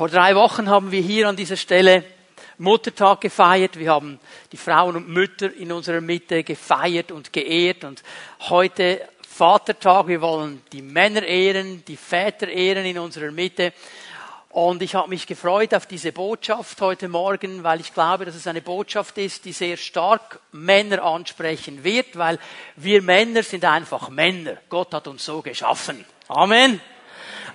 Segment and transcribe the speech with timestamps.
[0.00, 2.04] Vor drei Wochen haben wir hier an dieser Stelle
[2.56, 3.78] Muttertag gefeiert.
[3.78, 4.18] Wir haben
[4.50, 7.84] die Frauen und Mütter in unserer Mitte gefeiert und geehrt.
[7.84, 8.02] Und
[8.48, 10.06] heute Vatertag.
[10.06, 13.74] Wir wollen die Männer ehren, die Väter ehren in unserer Mitte.
[14.48, 18.46] Und ich habe mich gefreut auf diese Botschaft heute Morgen, weil ich glaube, dass es
[18.46, 22.38] eine Botschaft ist, die sehr stark Männer ansprechen wird, weil
[22.76, 24.56] wir Männer sind einfach Männer.
[24.70, 26.06] Gott hat uns so geschaffen.
[26.26, 26.80] Amen.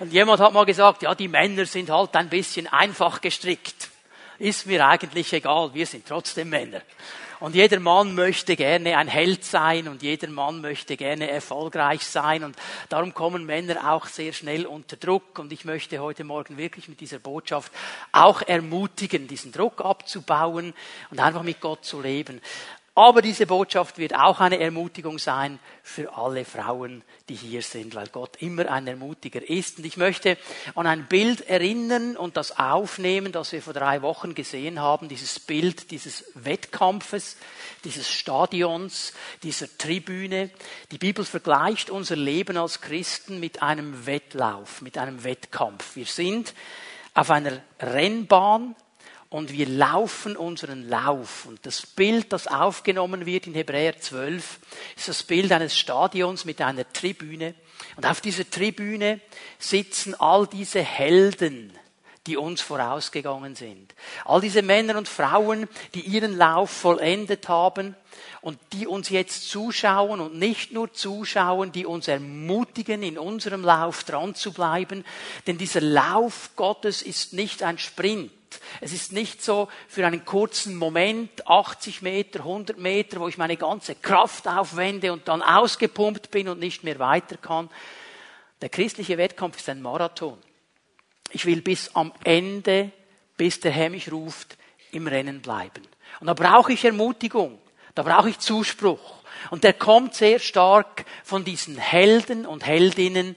[0.00, 3.90] Und jemand hat mal gesagt, ja, die Männer sind halt ein bisschen einfach gestrickt.
[4.38, 6.82] Ist mir eigentlich egal, wir sind trotzdem Männer.
[7.38, 12.44] Und jeder Mann möchte gerne ein Held sein und jeder Mann möchte gerne erfolgreich sein.
[12.44, 12.56] Und
[12.88, 15.38] darum kommen Männer auch sehr schnell unter Druck.
[15.38, 17.70] Und ich möchte heute Morgen wirklich mit dieser Botschaft
[18.10, 20.72] auch ermutigen, diesen Druck abzubauen
[21.10, 22.40] und einfach mit Gott zu leben.
[22.98, 28.06] Aber diese Botschaft wird auch eine Ermutigung sein für alle Frauen, die hier sind, weil
[28.06, 29.76] Gott immer ein Ermutiger ist.
[29.76, 30.38] Und ich möchte
[30.74, 35.38] an ein Bild erinnern und das aufnehmen, das wir vor drei Wochen gesehen haben, dieses
[35.38, 37.36] Bild dieses Wettkampfes,
[37.84, 39.12] dieses Stadions,
[39.42, 40.48] dieser Tribüne.
[40.90, 45.96] Die Bibel vergleicht unser Leben als Christen mit einem Wettlauf, mit einem Wettkampf.
[45.96, 46.54] Wir sind
[47.12, 48.74] auf einer Rennbahn,
[49.28, 51.46] und wir laufen unseren Lauf.
[51.46, 54.58] Und das Bild, das aufgenommen wird in Hebräer 12,
[54.96, 57.54] ist das Bild eines Stadions mit einer Tribüne.
[57.96, 59.20] Und auf dieser Tribüne
[59.58, 61.72] sitzen all diese Helden,
[62.26, 63.94] die uns vorausgegangen sind.
[64.24, 67.94] All diese Männer und Frauen, die ihren Lauf vollendet haben
[68.40, 74.04] und die uns jetzt zuschauen und nicht nur zuschauen, die uns ermutigen, in unserem Lauf
[74.04, 75.04] dran zu bleiben.
[75.46, 78.32] Denn dieser Lauf Gottes ist nicht ein Sprint.
[78.80, 83.56] Es ist nicht so für einen kurzen Moment, 80 Meter, 100 Meter, wo ich meine
[83.56, 87.70] ganze Kraft aufwende und dann ausgepumpt bin und nicht mehr weiter kann.
[88.60, 90.38] Der christliche Wettkampf ist ein Marathon.
[91.30, 92.90] Ich will bis am Ende,
[93.36, 94.56] bis der Herr mich ruft,
[94.92, 95.82] im Rennen bleiben.
[96.20, 97.58] Und da brauche ich Ermutigung,
[97.94, 99.16] da brauche ich Zuspruch.
[99.50, 103.36] Und der kommt sehr stark von diesen Helden und Heldinnen,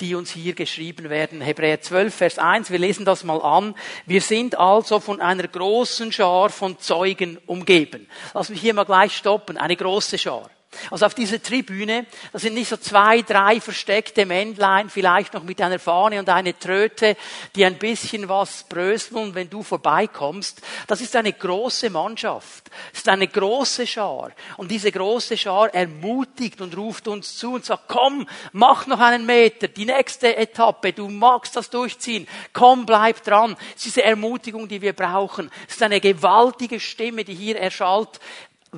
[0.00, 1.40] die uns hier geschrieben werden.
[1.40, 3.74] Hebräer 12, Vers 1, wir lesen das mal an.
[4.06, 8.08] Wir sind also von einer großen Schar von Zeugen umgeben.
[8.32, 9.56] Lass mich hier mal gleich stoppen.
[9.56, 10.50] Eine große Schar.
[10.90, 15.60] Also auf dieser Tribüne, da sind nicht so zwei, drei versteckte Männlein, vielleicht noch mit
[15.60, 17.16] einer Fahne und einer Tröte,
[17.54, 20.62] die ein bisschen was bröseln, wenn du vorbeikommst.
[20.86, 22.70] Das ist eine große Mannschaft.
[22.92, 24.30] Das ist eine große Schar.
[24.56, 29.26] Und diese große Schar ermutigt und ruft uns zu und sagt, komm, mach noch einen
[29.26, 32.26] Meter, die nächste Etappe, du magst das durchziehen.
[32.52, 33.56] Komm, bleib dran.
[33.74, 35.50] Das ist diese Ermutigung, die wir brauchen.
[35.68, 38.20] Es ist eine gewaltige Stimme, die hier erschallt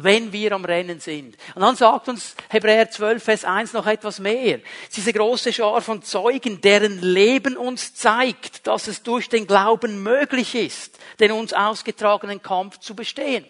[0.03, 1.37] wenn wir am Rennen sind.
[1.55, 4.61] Und dann sagt uns Hebräer 12, Vers 1 noch etwas mehr.
[4.95, 10.55] Diese große Schar von Zeugen, deren Leben uns zeigt, dass es durch den Glauben möglich
[10.55, 13.47] ist, den uns ausgetragenen Kampf zu bestehen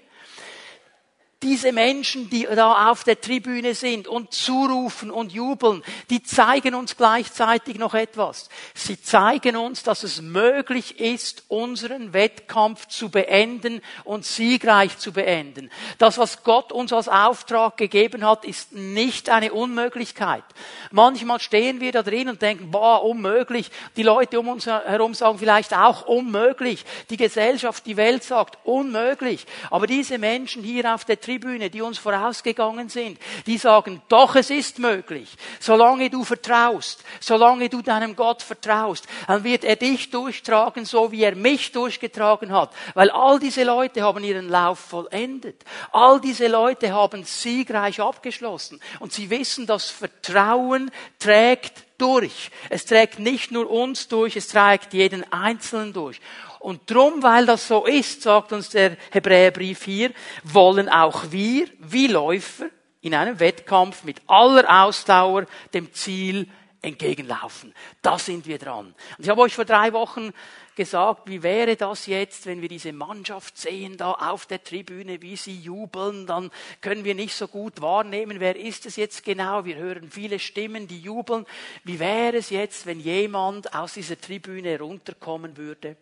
[1.42, 6.97] diese Menschen, die da auf der Tribüne sind und zurufen und jubeln, die zeigen uns
[6.97, 8.48] gleichzeitig noch etwas.
[8.74, 15.70] Sie zeigen uns, dass es möglich ist, unseren Wettkampf zu beenden und siegreich zu beenden.
[15.98, 20.44] Das, was Gott uns als Auftrag gegeben hat, ist nicht eine Unmöglichkeit.
[20.91, 23.70] Manchmal stehen wir da drin und denken, boah, unmöglich.
[23.98, 26.86] Die Leute um uns herum sagen vielleicht auch unmöglich.
[27.10, 29.44] Die Gesellschaft, die Welt sagt unmöglich.
[29.70, 34.48] Aber diese Menschen hier auf der Tribüne, die uns vorausgegangen sind, die sagen, doch, es
[34.48, 35.37] ist möglich.
[35.59, 41.25] Solange du vertraust, solange du deinem Gott vertraust, dann wird er dich durchtragen, so wie
[41.25, 42.72] er mich durchgetragen hat.
[42.94, 45.65] Weil all diese Leute haben ihren Lauf vollendet.
[45.91, 48.81] All diese Leute haben siegreich abgeschlossen.
[49.00, 52.50] Und sie wissen, dass Vertrauen trägt durch.
[52.70, 56.20] Es trägt nicht nur uns durch, es trägt jeden Einzelnen durch.
[56.66, 60.10] Und drum, weil das so ist, sagt uns der Hebräerbrief hier,
[60.43, 62.66] wollen auch wir, wie Läufer,
[63.03, 66.49] in einem Wettkampf mit aller Ausdauer dem Ziel
[66.82, 67.72] entgegenlaufen.
[68.03, 68.97] Da sind wir dran.
[69.16, 70.32] Und ich habe euch vor drei Wochen
[70.75, 75.36] gesagt, wie wäre das jetzt, wenn wir diese Mannschaft sehen da auf der Tribüne, wie
[75.36, 79.65] sie jubeln, dann können wir nicht so gut wahrnehmen, wer ist es jetzt genau.
[79.65, 81.47] Wir hören viele Stimmen, die jubeln.
[81.84, 85.97] Wie wäre es jetzt, wenn jemand aus dieser Tribüne runterkommen würde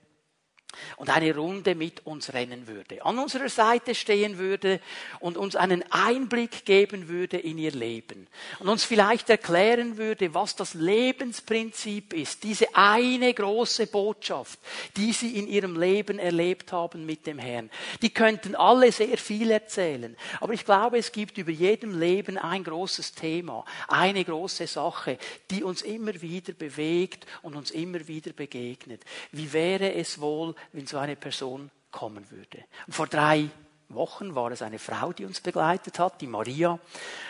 [0.97, 4.81] und eine Runde mit uns rennen würde, an unserer Seite stehen würde
[5.21, 8.27] und uns einen Einblick geben würde in ihr Leben
[8.59, 14.59] und uns vielleicht erklären würde, was das Lebensprinzip ist, diese eine große Botschaft,
[14.97, 17.71] die sie in ihrem Leben erlebt haben mit dem Herrn.
[18.03, 22.65] Die könnten alle sehr viel erzählen, aber ich glaube, es gibt über jedem Leben ein
[22.65, 25.19] großes Thema, eine große Sache,
[25.51, 29.03] die uns immer wieder bewegt und uns immer wieder begegnet.
[29.33, 32.65] Wie wäre es wohl, wenn so eine Person kommen würde.
[32.87, 33.49] Und vor drei
[33.89, 36.79] Wochen war es eine Frau, die uns begleitet hat, die Maria.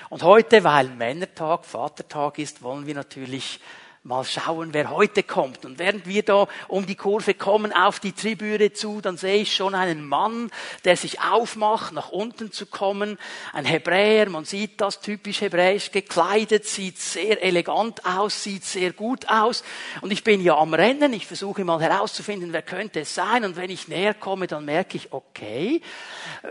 [0.09, 3.61] Und heute, weil Männertag, Vatertag ist, wollen wir natürlich
[4.05, 5.65] mal schauen, wer heute kommt.
[5.65, 9.57] Und während wir da um die Kurve kommen, auf die Tribüne zu, dann sehe ich
[9.57, 10.51] schon einen Mann,
[10.85, 13.19] der sich aufmacht, nach unten zu kommen.
[13.55, 19.27] Ein Hebräer, man sieht das typisch hebräisch gekleidet, sieht sehr elegant aus, sieht sehr gut
[19.31, 19.65] aus.
[20.03, 23.43] Und ich bin ja am Rennen, ich versuche mal herauszufinden, wer könnte es sein.
[23.43, 25.81] Und wenn ich näher komme, dann merke ich, okay,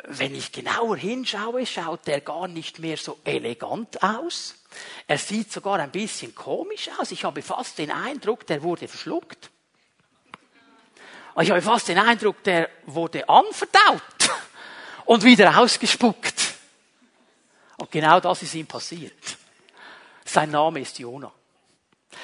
[0.07, 4.55] wenn ich genauer hinschaue, schaut der gar nicht mehr so elegant aus
[5.07, 7.11] er sieht sogar ein bisschen komisch aus.
[7.11, 9.49] Ich habe fast den Eindruck, der wurde verschluckt.
[11.41, 14.01] Ich habe fast den Eindruck, der wurde anverdaut
[15.05, 16.53] und wieder ausgespuckt.
[17.77, 19.37] Und genau das ist ihm passiert.
[20.25, 21.33] Sein Name ist Jonah.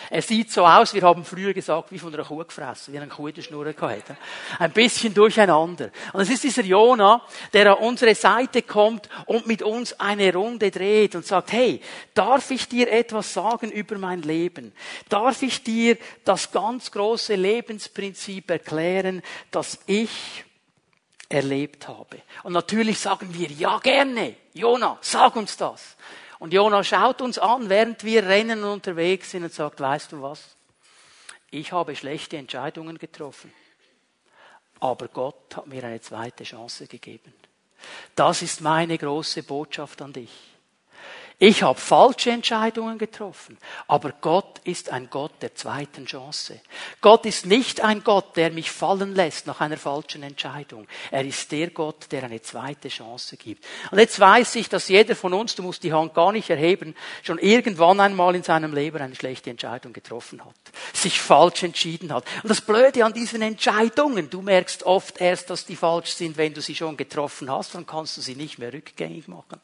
[0.10, 3.08] Er sieht so aus, wir haben früher gesagt, wie von einer Kuh gefressen, wie eine
[3.08, 4.12] Kuh in der Schnur gehabt.
[4.58, 5.92] Ein bisschen durcheinander.
[6.14, 7.22] Und es ist dieser Jona,
[7.54, 11.82] der an unsere Seite kommt und mit uns eine Runde dreht und sagt, hey,
[12.14, 14.74] darf ich dir etwas sagen über mein Leben?
[15.10, 19.22] Darf ich dir das ganz große Lebensprinzip erklären,
[19.52, 20.44] das ich
[21.28, 22.18] erlebt habe?
[22.44, 25.96] Und natürlich sagen wir, ja gerne, Jona, sag uns das.
[26.40, 30.22] Und Jona schaut uns an, während wir rennen und unterwegs sind und sagt, weißt du
[30.22, 30.56] was?
[31.52, 33.52] Ich habe schlechte Entscheidungen getroffen.
[34.80, 37.34] Aber Gott hat mir eine zweite Chance gegeben.
[38.16, 40.32] Das ist meine große Botschaft an dich.
[41.42, 43.58] Ich habe falsche Entscheidungen getroffen,
[43.88, 46.60] aber Gott ist ein Gott der zweiten Chance.
[47.00, 50.86] Gott ist nicht ein Gott, der mich fallen lässt nach einer falschen Entscheidung.
[51.12, 53.66] Er ist der Gott, der eine zweite Chance gibt.
[53.90, 56.94] Und jetzt weiß ich, dass jeder von uns, du musst die Hand gar nicht erheben,
[57.24, 60.56] schon irgendwann einmal in seinem Leben eine schlechte Entscheidung getroffen hat,
[60.92, 62.26] sich falsch entschieden hat.
[62.44, 66.54] Und das Blöde an diesen Entscheidungen, du merkst oft erst, dass die falsch sind, wenn
[66.54, 69.62] du sie schon getroffen hast, dann kannst du sie nicht mehr rückgängig machen.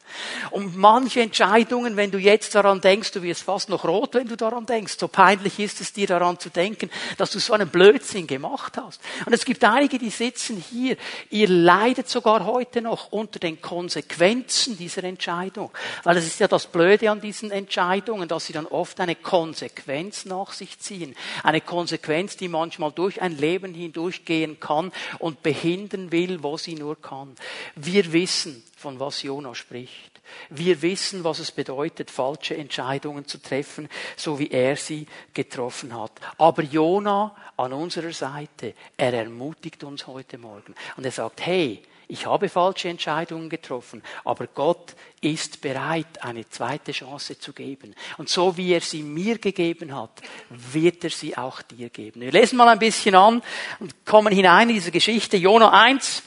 [0.52, 4.28] Und manche Entscheidungen Entscheidungen, wenn du jetzt daran denkst, du wirst fast noch rot, wenn
[4.28, 4.94] du daran denkst.
[5.00, 9.00] So peinlich ist es dir daran zu denken, dass du so einen Blödsinn gemacht hast.
[9.24, 10.96] Und es gibt einige, die sitzen hier.
[11.28, 15.72] Ihr leidet sogar heute noch unter den Konsequenzen dieser Entscheidung.
[16.04, 20.24] Weil es ist ja das Blöde an diesen Entscheidungen, dass sie dann oft eine Konsequenz
[20.24, 21.16] nach sich ziehen.
[21.42, 27.00] Eine Konsequenz, die manchmal durch ein Leben hindurchgehen kann und behindern will, wo sie nur
[27.00, 27.34] kann.
[27.74, 30.20] Wir wissen, von was Jona spricht.
[30.48, 36.12] Wir wissen, was es bedeutet, falsche Entscheidungen zu treffen, so wie er sie getroffen hat.
[36.38, 40.76] Aber Jona an unserer Seite, er ermutigt uns heute Morgen.
[40.96, 46.92] Und er sagt, hey, ich habe falsche Entscheidungen getroffen, aber Gott ist bereit, eine zweite
[46.92, 47.92] Chance zu geben.
[48.18, 52.20] Und so wie er sie mir gegeben hat, wird er sie auch dir geben.
[52.20, 53.42] Wir lesen mal ein bisschen an
[53.80, 55.36] und kommen hinein in diese Geschichte.
[55.36, 56.22] Jona 1,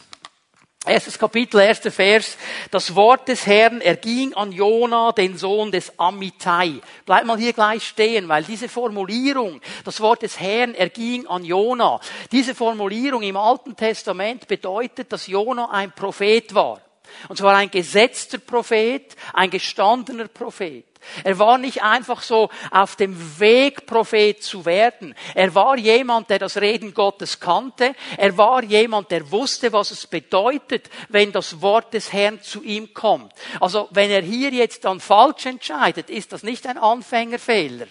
[0.86, 2.38] Erstes Kapitel, erster Vers.
[2.72, 6.80] Das Wort des Herrn erging an Jona, den Sohn des Amittai.
[7.06, 12.00] Bleib mal hier gleich stehen, weil diese Formulierung, das Wort des Herrn erging an Jona,
[12.32, 16.82] diese Formulierung im Alten Testament bedeutet, dass Jona ein Prophet war.
[17.28, 20.89] Und zwar ein gesetzter Prophet, ein gestandener Prophet.
[21.24, 25.16] Er war nicht einfach so auf dem Weg, Prophet zu werden.
[25.34, 27.96] Er war jemand, der das Reden Gottes kannte.
[28.18, 32.94] Er war jemand, der wusste, was es bedeutet, wenn das Wort des Herrn zu ihm
[32.94, 33.34] kommt.
[33.60, 37.88] Also wenn er hier jetzt dann falsch entscheidet, ist das nicht ein Anfängerfehler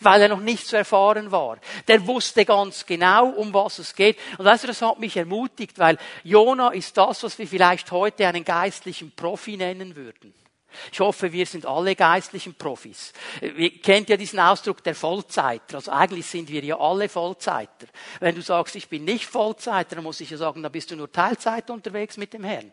[0.00, 1.58] weil er noch nicht so erfahren war.
[1.86, 4.18] Der wusste ganz genau, um was es geht.
[4.36, 8.26] Und weißt du, das hat mich ermutigt, weil Jona ist das, was wir vielleicht heute
[8.26, 10.34] einen geistlichen Profi nennen würden.
[10.92, 13.12] Ich hoffe, wir sind alle geistlichen Profis.
[13.40, 15.76] Ihr kennt ja diesen Ausdruck der Vollzeiter.
[15.76, 17.86] Also eigentlich sind wir ja alle Vollzeiter.
[18.20, 20.96] Wenn du sagst, ich bin nicht Vollzeiter, dann muss ich ja sagen, dann bist du
[20.96, 22.72] nur Teilzeit unterwegs mit dem Herrn.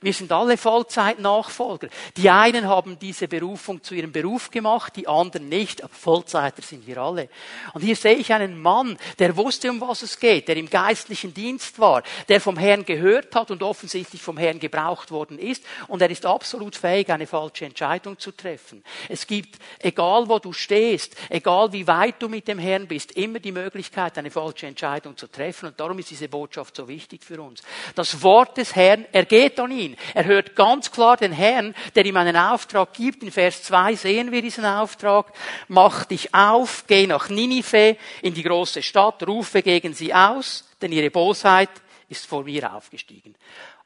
[0.00, 1.88] Wir sind alle Vollzeit-Nachfolger.
[2.16, 5.84] Die einen haben diese Berufung zu ihrem Beruf gemacht, die anderen nicht.
[5.84, 7.28] Aber Vollzeiter sind wir alle.
[7.74, 11.34] Und hier sehe ich einen Mann, der wusste, um was es geht, der im geistlichen
[11.34, 15.64] Dienst war, der vom Herrn gehört hat und offensichtlich vom Herrn gebraucht worden ist.
[15.88, 18.82] Und er ist absolut fähig, eine falsche Entscheidung zu treffen.
[19.08, 23.38] Es gibt, egal wo du stehst, egal wie weit du mit dem Herrn bist, immer
[23.38, 25.66] die Möglichkeit, eine falsche Entscheidung zu treffen.
[25.66, 27.62] Und darum ist diese Botschaft so wichtig für uns.
[27.94, 29.96] Das Wort des Herrn, er geht an ihn ihn.
[30.14, 33.22] Er hört ganz klar den Herrn, der ihm einen Auftrag gibt.
[33.22, 35.32] In Vers 2 sehen wir diesen Auftrag.
[35.68, 40.92] Mach dich auf, geh nach Ninive, in die große Stadt, rufe gegen sie aus, denn
[40.92, 41.70] ihre Bosheit
[42.08, 43.34] ist vor mir aufgestiegen.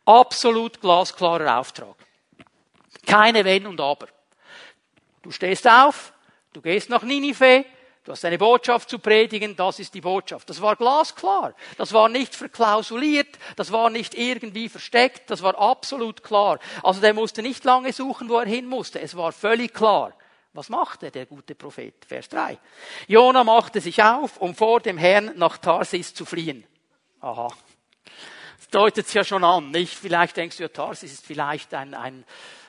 [0.04, 1.94] Absolut glasklarer Auftrag.
[3.06, 4.08] Keine Wenn und Aber.
[5.22, 6.12] Du stehst auf,
[6.52, 7.64] du gehst nach Ninive,
[8.04, 10.50] Du hast eine Botschaft zu predigen, das ist die Botschaft.
[10.50, 11.54] Das war glasklar.
[11.78, 16.58] Das war nicht verklausuliert, das war nicht irgendwie versteckt, das war absolut klar.
[16.82, 19.00] Also der musste nicht lange suchen, wo er hin musste.
[19.00, 20.12] Es war völlig klar.
[20.52, 22.04] Was machte der gute Prophet?
[22.06, 22.58] Vers 3.
[23.08, 26.64] Jona machte sich auf, um vor dem Herrn nach Tarsis zu fliehen.
[27.20, 27.48] Aha.
[28.58, 29.94] Das deutet es ja schon an, nicht?
[29.94, 32.24] Vielleicht denkst du ja, Tarsis ist vielleicht ein, ein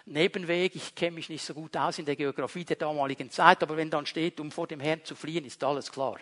[0.05, 0.75] Nebenweg.
[0.75, 3.89] Ich kenne mich nicht so gut aus in der Geografie der damaligen Zeit, aber wenn
[3.89, 6.17] dann steht, um vor dem Herrn zu fliehen, ist alles klar.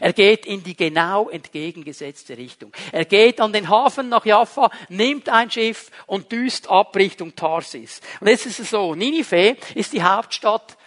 [0.00, 2.72] Er geht in die genau entgegengesetzte Richtung.
[2.92, 8.00] Er geht an den Hafen nach Jaffa, nimmt ein Schiff und düst ab Richtung Tarsis.
[8.20, 10.78] Und jetzt ist es so, Ninive ist die Hauptstadt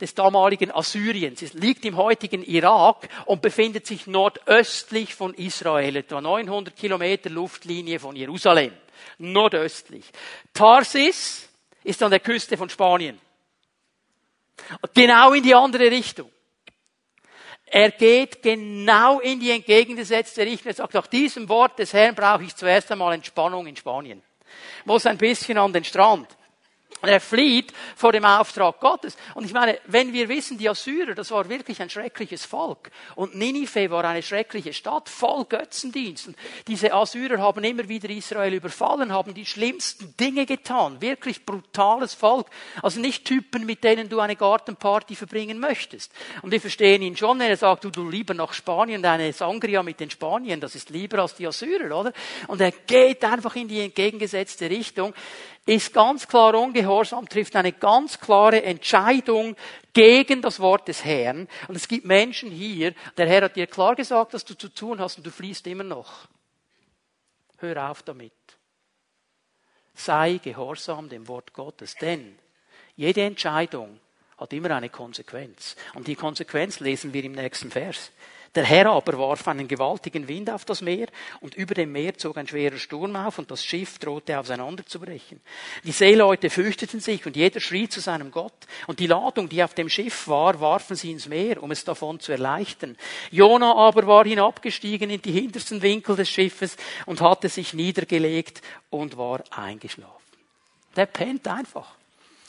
[0.00, 1.42] des damaligen Assyriens.
[1.42, 8.00] Es liegt im heutigen Irak und befindet sich nordöstlich von Israel, etwa 900 Kilometer Luftlinie
[8.00, 8.72] von Jerusalem.
[9.18, 10.04] Nordöstlich.
[10.52, 11.48] Tarsis
[11.84, 13.20] ist an der Küste von Spanien.
[14.94, 16.30] Genau in die andere Richtung.
[17.66, 20.68] Er geht genau in die entgegengesetzte Richtung.
[20.70, 24.22] Er sagt, nach diesem Wort des Herrn brauche ich zuerst einmal Entspannung in Spanien.
[24.84, 26.28] Muss ein bisschen an den Strand.
[27.08, 29.16] Er flieht vor dem Auftrag Gottes.
[29.34, 32.90] Und ich meine, wenn wir wissen, die Assyrer, das war wirklich ein schreckliches Volk.
[33.14, 36.28] Und Ninive war eine schreckliche Stadt, voll Götzendienst.
[36.28, 41.00] Und diese Assyrer haben immer wieder Israel überfallen, haben die schlimmsten Dinge getan.
[41.00, 42.48] Wirklich brutales Volk.
[42.82, 46.12] Also nicht Typen, mit denen du eine Gartenparty verbringen möchtest.
[46.42, 49.82] Und wir verstehen ihn schon, wenn er sagt, du, du lieber nach Spanien, deine Sangria
[49.82, 52.12] mit den Spaniern, das ist lieber als die Assyrer, oder?
[52.48, 55.14] Und er geht einfach in die entgegengesetzte Richtung
[55.66, 59.56] ist ganz klar ungehorsam, trifft eine ganz klare Entscheidung
[59.92, 61.48] gegen das Wort des Herrn.
[61.68, 65.00] Und es gibt Menschen hier, der Herr hat dir klar gesagt, was du zu tun
[65.00, 66.28] hast und du fließt immer noch.
[67.58, 68.32] Hör auf damit.
[69.94, 72.38] Sei gehorsam dem Wort Gottes, denn
[72.96, 74.00] jede Entscheidung
[74.36, 75.76] hat immer eine Konsequenz.
[75.94, 78.10] Und die Konsequenz lesen wir im nächsten Vers.
[78.54, 81.08] Der Herr aber warf einen gewaltigen Wind auf das Meer
[81.40, 85.40] und über dem Meer zog ein schwerer Sturm auf und das Schiff drohte auseinanderzubrechen.
[85.82, 88.54] Die Seeleute fürchteten sich und jeder schrie zu seinem Gott.
[88.86, 92.20] Und die Ladung, die auf dem Schiff war, warfen sie ins Meer, um es davon
[92.20, 92.96] zu erleichtern.
[93.32, 99.16] Jona aber war hinabgestiegen in die hintersten Winkel des Schiffes und hatte sich niedergelegt und
[99.16, 100.12] war eingeschlafen.
[100.94, 101.96] Der pennt einfach.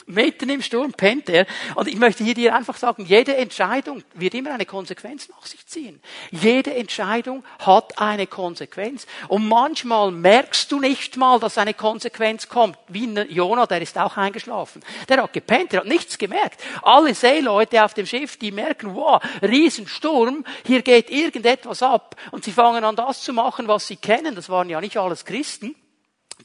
[0.06, 1.46] Mitten im Sturm pennt er.
[1.74, 5.66] Und ich möchte hier dir einfach sagen, jede Entscheidung wird immer eine Konsequenz nach sich
[5.66, 6.00] ziehen.
[6.30, 9.06] Jede Entscheidung hat eine Konsequenz.
[9.26, 12.78] Und manchmal merkst du nicht mal, dass eine Konsequenz kommt.
[12.86, 14.82] Wie Jonah, der ist auch eingeschlafen.
[15.08, 16.62] Der hat gepennt, der hat nichts gemerkt.
[16.82, 22.14] Alle Seeleute auf dem Schiff, die merken, wow, Riesensturm, hier geht irgendetwas ab.
[22.30, 24.36] Und sie fangen an, das zu machen, was sie kennen.
[24.36, 25.74] Das waren ja nicht alles Christen.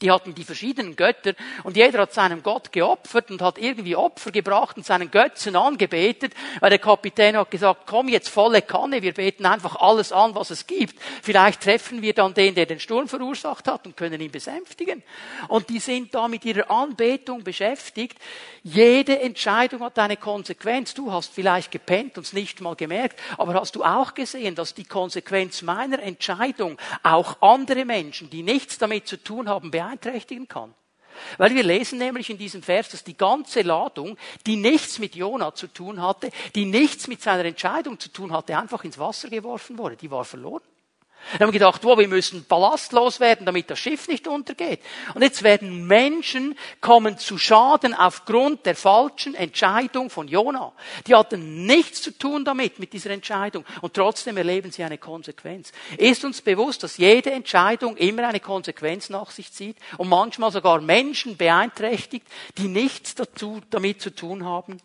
[0.00, 1.34] Die hatten die verschiedenen Götter
[1.64, 6.32] und jeder hat seinem Gott geopfert und hat irgendwie Opfer gebracht und seinen Götzen angebetet,
[6.60, 10.50] weil der Kapitän hat gesagt, komm jetzt volle Kanne, wir beten einfach alles an, was
[10.50, 10.96] es gibt.
[11.22, 15.02] Vielleicht treffen wir dann den, der den Sturm verursacht hat und können ihn besänftigen.
[15.48, 18.18] Und die sind da mit ihrer Anbetung beschäftigt.
[18.64, 20.94] Jede Entscheidung hat eine Konsequenz.
[20.94, 24.74] Du hast vielleicht gepennt und es nicht mal gemerkt, aber hast du auch gesehen, dass
[24.74, 30.74] die Konsequenz meiner Entscheidung auch andere Menschen, die nichts damit zu tun haben, beeinträchtigen kann.
[31.36, 35.54] Weil wir lesen nämlich in diesem Vers, dass die ganze Ladung, die nichts mit Jona
[35.54, 39.76] zu tun hatte, die nichts mit seiner Entscheidung zu tun hatte, einfach ins Wasser geworfen
[39.76, 39.96] wurde.
[39.96, 40.62] Die war verloren.
[41.38, 44.80] Wir haben gedacht, wow, wir müssen ballastlos werden, damit das Schiff nicht untergeht.
[45.14, 50.72] Und jetzt werden Menschen kommen zu Schaden aufgrund der falschen Entscheidung von Jona.
[51.06, 53.64] Die hatten nichts zu tun damit, mit dieser Entscheidung.
[53.80, 55.72] Und trotzdem erleben sie eine Konsequenz.
[55.96, 60.80] Ist uns bewusst, dass jede Entscheidung immer eine Konsequenz nach sich zieht und manchmal sogar
[60.80, 62.26] Menschen beeinträchtigt,
[62.58, 64.78] die nichts dazu, damit zu tun haben?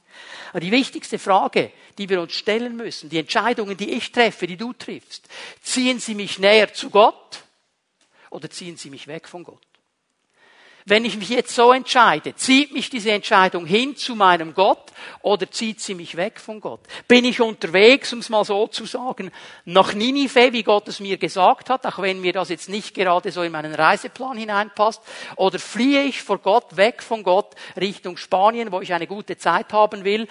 [0.52, 4.58] Aber die wichtigste Frage, die wir uns stellen müssen, die Entscheidungen, die ich treffe, die
[4.58, 5.28] du triffst,
[5.62, 7.44] ziehen sie mich näher zu Gott
[8.30, 9.62] oder ziehen sie mich weg von Gott?
[10.90, 15.52] Wenn ich mich jetzt so entscheide, zieht mich diese Entscheidung hin zu meinem Gott oder
[15.52, 16.80] zieht sie mich weg von Gott?
[17.10, 19.32] Bin ich unterwegs, um es mal so zu sagen,
[19.66, 23.34] nach Ninive, wie Gott es mir gesagt hat, auch wenn mir das jetzt nicht gerade
[23.34, 25.02] so in meinen Reiseplan hineinpasst,
[25.36, 29.74] oder fliehe ich vor Gott, weg von Gott, Richtung Spanien, wo ich eine gute Zeit
[29.74, 30.26] haben will,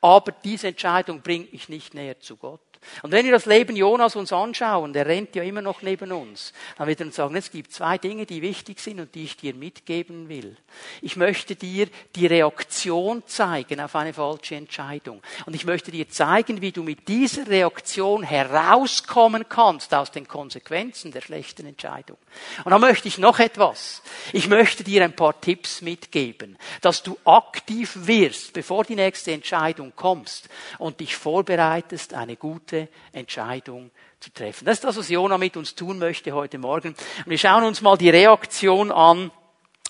[0.00, 2.69] aber diese Entscheidung bringt mich nicht näher zu Gott.
[3.02, 6.52] Und wenn wir das Leben Jonas uns anschauen, der rennt ja immer noch neben uns,
[6.78, 9.36] dann wird er uns sagen, es gibt zwei Dinge, die wichtig sind und die ich
[9.36, 10.56] dir mitgeben will.
[11.02, 15.22] Ich möchte dir die Reaktion zeigen auf eine falsche Entscheidung.
[15.46, 21.12] Und ich möchte dir zeigen, wie du mit dieser Reaktion herauskommen kannst aus den Konsequenzen
[21.12, 22.18] der schlechten Entscheidung.
[22.64, 24.02] Und dann möchte ich noch etwas.
[24.32, 29.92] Ich möchte dir ein paar Tipps mitgeben, dass du aktiv wirst, bevor die nächste Entscheidung
[29.94, 34.64] kommst und dich vorbereitest, eine gute gute Entscheidung zu treffen.
[34.64, 36.88] Das ist das, was Jona mit uns tun möchte heute Morgen.
[36.88, 39.30] Und wir schauen uns mal die Reaktion an.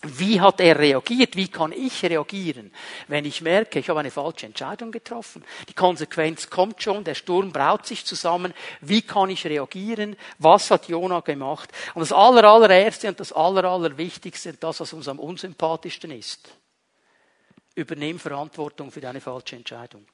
[0.02, 1.36] Wie hat er reagiert?
[1.36, 2.72] Wie kann ich reagieren,
[3.08, 5.44] wenn ich merke, ich habe eine falsche Entscheidung getroffen?
[5.68, 8.54] Die Konsequenz kommt schon, der Sturm braut sich zusammen.
[8.80, 10.16] Wie kann ich reagieren?
[10.38, 11.70] Was hat Jona gemacht?
[11.92, 16.48] Und das aller, allererste und das aller, allerwichtigste, das, was uns am unsympathischsten ist.
[17.74, 20.06] Übernehm Verantwortung für deine falsche Entscheidung.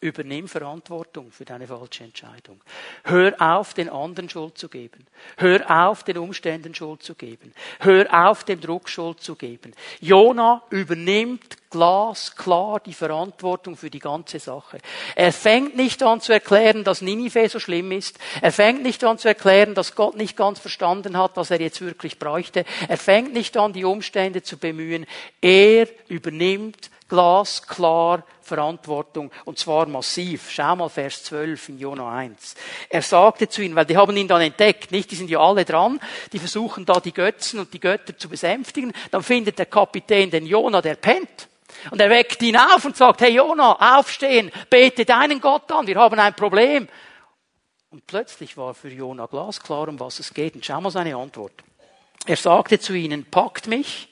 [0.00, 2.60] Übernimm Verantwortung für deine falsche Entscheidung.
[3.02, 5.04] Hör auf, den anderen Schuld zu geben.
[5.36, 7.52] Hör auf, den Umständen Schuld zu geben.
[7.80, 9.74] Hör auf, dem Druck Schuld zu geben.
[10.00, 14.78] Jona übernimmt glasklar die Verantwortung für die ganze Sache.
[15.16, 18.20] Er fängt nicht an zu erklären, dass Ninive so schlimm ist.
[18.40, 21.80] Er fängt nicht an zu erklären, dass Gott nicht ganz verstanden hat, was er jetzt
[21.80, 22.64] wirklich bräuchte.
[22.86, 25.06] Er fängt nicht an, die Umstände zu bemühen.
[25.40, 30.50] Er übernimmt glasklar Verantwortung und zwar massiv.
[30.50, 32.54] Schau mal Vers 12 in Jona 1.
[32.88, 35.10] Er sagte zu ihnen, weil die haben ihn dann entdeckt, nicht?
[35.10, 36.00] Die sind ja alle dran,
[36.32, 38.92] die versuchen da die Götzen und die Götter zu besänftigen.
[39.10, 41.48] Dann findet der Kapitän den Jona, der pennt.
[41.90, 45.96] Und er weckt ihn auf und sagt, hey Jona, aufstehen, bete deinen Gott an, wir
[45.96, 46.88] haben ein Problem.
[47.90, 50.54] Und plötzlich war für Jona glasklar, um was es geht.
[50.54, 51.52] Und schau mal seine Antwort.
[52.26, 54.08] Er sagte zu ihnen, packt mich,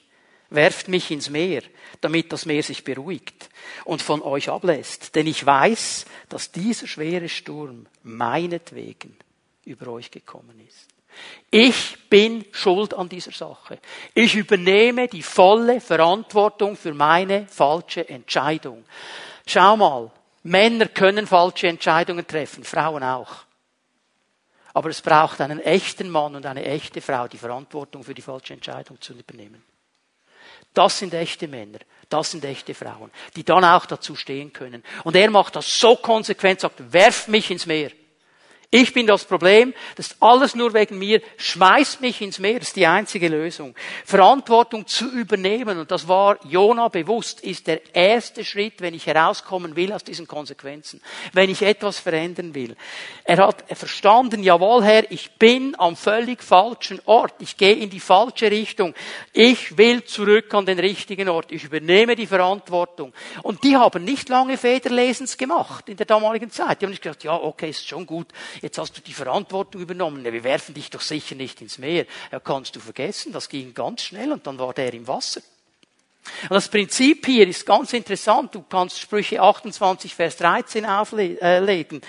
[0.49, 1.61] werft mich ins Meer,
[2.01, 3.49] damit das Meer sich beruhigt
[3.85, 5.15] und von euch ablässt.
[5.15, 9.17] Denn ich weiß, dass dieser schwere Sturm meinetwegen
[9.65, 10.87] über euch gekommen ist.
[11.49, 13.79] Ich bin schuld an dieser Sache.
[14.13, 18.85] Ich übernehme die volle Verantwortung für meine falsche Entscheidung.
[19.45, 20.11] Schau mal,
[20.43, 23.45] Männer können falsche Entscheidungen treffen, Frauen auch.
[24.73, 28.53] Aber es braucht einen echten Mann und eine echte Frau, die Verantwortung für die falsche
[28.53, 29.63] Entscheidung zu übernehmen.
[30.77, 34.83] Das sind echte Männer, das sind echte Frauen, die dann auch dazu stehen können.
[35.03, 37.89] Und er macht das so konsequent, sagt, werf mich ins Meer.
[38.69, 42.67] Ich bin das Problem, das ist alles nur wegen mir, schmeißt mich ins Meer, das
[42.67, 43.73] ist die einzige Lösung.
[44.03, 49.77] Verantwortung zu übernehmen, und das war Jona bewusst, ist der erste Schritt, wenn ich herauskommen
[49.77, 52.75] will aus diesen Konsequenzen, wenn ich etwas verändern will.
[53.23, 58.01] Er hat verstanden, jawohl Herr, ich bin am völlig falschen Ort, ich gehe in die
[58.01, 58.93] falsche Richtung,
[59.31, 63.13] ich will zurück an den richtigen Ort, ich übernehme die Verantwortung.
[63.43, 66.81] Und die haben nicht lange Federlesens gemacht in der damaligen Zeit.
[66.81, 68.27] Die haben nicht gesagt, ja, okay, ist schon gut,
[68.61, 72.05] jetzt hast du die Verantwortung übernommen, wir werfen dich doch sicher nicht ins Meer.
[72.31, 75.41] Ja, kannst du vergessen, das ging ganz schnell und dann war der im Wasser.
[76.43, 78.53] Und das Prinzip hier ist ganz interessant.
[78.53, 82.01] Du kannst Sprüche 28, Vers 13 auflegen.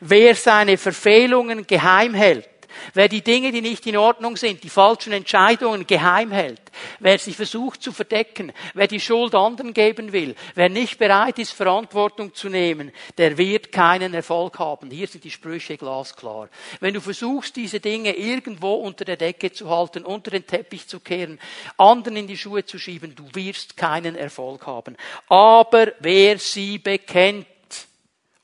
[0.00, 2.48] Wer seine Verfehlungen geheim hält,
[2.92, 6.60] Wer die Dinge, die nicht in Ordnung sind, die falschen Entscheidungen geheim hält,
[7.00, 11.52] wer sich versucht zu verdecken, wer die Schuld anderen geben will, wer nicht bereit ist,
[11.52, 14.90] Verantwortung zu nehmen, der wird keinen Erfolg haben.
[14.90, 16.48] Hier sind die Sprüche glasklar.
[16.80, 21.00] Wenn du versuchst, diese Dinge irgendwo unter der Decke zu halten, unter den Teppich zu
[21.00, 21.38] kehren,
[21.76, 24.96] anderen in die Schuhe zu schieben, du wirst keinen Erfolg haben.
[25.28, 27.46] Aber wer sie bekennt,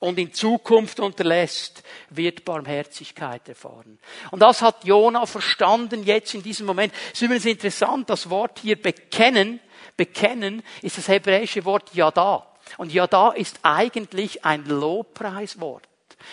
[0.01, 3.99] und in Zukunft unterlässt, wird Barmherzigkeit erfahren.
[4.31, 6.93] Und das hat Jona verstanden jetzt in diesem Moment.
[7.07, 9.61] Es ist übrigens interessant, das Wort hier bekennen,
[9.97, 12.47] bekennen ist das hebräische Wort Yada.
[12.79, 15.89] Und Yada ist eigentlich ein Lobpreiswort.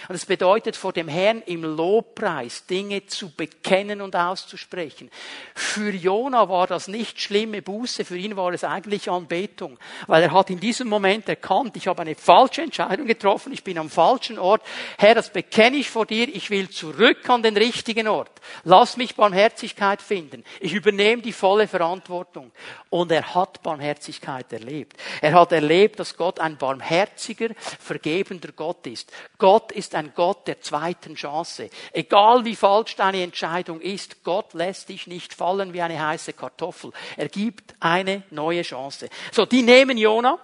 [0.07, 5.09] Und es bedeutet, vor dem Herrn im Lobpreis Dinge zu bekennen und auszusprechen.
[5.55, 9.77] Für Jona war das nicht schlimme Buße, für ihn war es eigentlich Anbetung.
[10.07, 13.77] Weil er hat in diesem Moment erkannt, ich habe eine falsche Entscheidung getroffen, ich bin
[13.77, 14.61] am falschen Ort.
[14.97, 18.31] Herr, das bekenne ich vor dir, ich will zurück an den richtigen Ort.
[18.63, 20.43] Lass mich Barmherzigkeit finden.
[20.59, 22.51] Ich übernehme die volle Verantwortung.
[22.89, 24.97] Und er hat Barmherzigkeit erlebt.
[25.21, 29.11] Er hat erlebt, dass Gott ein barmherziger, vergebender Gott ist.
[29.37, 31.69] Gott ist ein Gott der zweiten Chance.
[31.93, 36.91] Egal wie falsch deine Entscheidung ist, Gott lässt dich nicht fallen wie eine heiße Kartoffel.
[37.15, 39.09] Er gibt eine neue Chance.
[39.31, 40.39] So, die nehmen Jona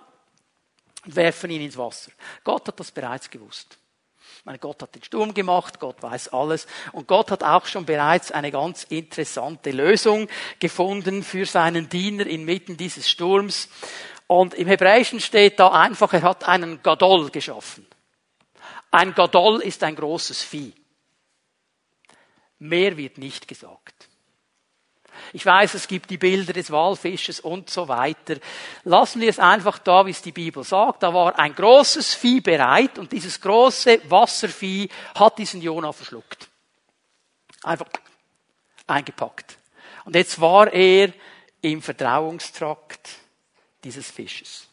[1.05, 2.11] und werfen ihn ins Wasser.
[2.43, 3.77] Gott hat das bereits gewusst.
[4.45, 6.67] Meine, Gott hat den Sturm gemacht, Gott weiß alles.
[6.91, 10.27] Und Gott hat auch schon bereits eine ganz interessante Lösung
[10.59, 13.69] gefunden für seinen Diener inmitten dieses Sturms.
[14.27, 17.87] Und im Hebräischen steht da einfach, er hat einen Gadol geschaffen.
[18.93, 20.71] Ein Gadol ist ein großes Vieh.
[22.59, 24.07] Mehr wird nicht gesagt.
[25.33, 28.35] Ich weiß, es gibt die Bilder des Walfisches und so weiter.
[28.83, 31.01] Lassen wir es einfach da, wie es die Bibel sagt.
[31.01, 36.47] Da war ein großes Vieh bereit und dieses große Wasservieh hat diesen Jona verschluckt.
[37.63, 37.87] Einfach
[38.85, 39.57] eingepackt.
[40.05, 41.11] Und jetzt war er
[41.61, 43.09] im Verdauungstrakt
[43.83, 44.67] dieses Fisches.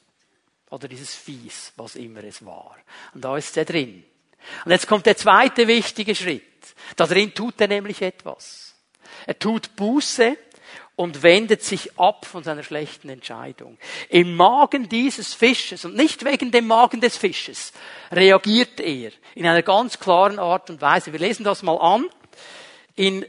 [0.69, 2.77] Oder dieses Viehs, was immer es war.
[3.15, 4.05] Und da ist er drin.
[4.65, 6.43] Und jetzt kommt der zweite wichtige Schritt.
[6.97, 8.75] Da drin tut er nämlich etwas.
[9.27, 10.37] Er tut Buße
[10.97, 13.79] und wendet sich ab von seiner schlechten Entscheidung.
[14.11, 17.73] Im Magen dieses Fisches und nicht wegen dem Magen des Fisches
[18.13, 21.13] reagiert er in einer ganz klaren Art und Weise.
[21.13, 22.07] Wir lesen das mal an
[22.97, 23.25] in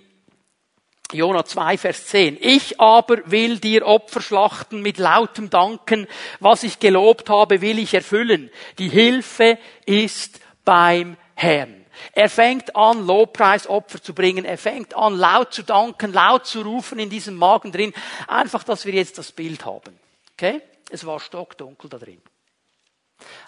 [1.13, 2.37] Jona 2, Vers 10.
[2.41, 6.07] Ich aber will dir Opfer schlachten mit lautem Danken.
[6.39, 8.49] Was ich gelobt habe, will ich erfüllen.
[8.79, 10.39] Die Hilfe ist
[10.71, 11.85] beim Herrn.
[12.13, 14.45] Er fängt an, Lobpreisopfer zu bringen.
[14.45, 17.93] Er fängt an, laut zu danken, laut zu rufen in diesem Magen drin.
[18.25, 19.99] Einfach, dass wir jetzt das Bild haben.
[20.31, 20.61] Okay?
[20.89, 22.21] Es war stockdunkel da drin.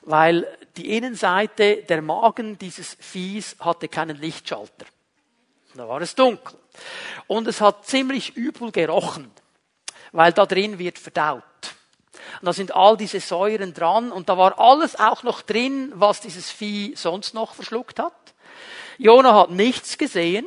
[0.02, 4.86] Weil die Innenseite, der Magen dieses Viehs hatte keinen Lichtschalter.
[5.76, 6.60] Da war es dunkel.
[7.28, 9.32] Und es hat ziemlich übel gerochen,
[10.12, 11.44] weil da drin wird verdaut.
[12.42, 16.22] Und da sind all diese Säuren dran und da war alles auch noch drin, was
[16.22, 18.14] dieses Vieh sonst noch verschluckt hat.
[18.98, 20.46] Jona hat nichts gesehen.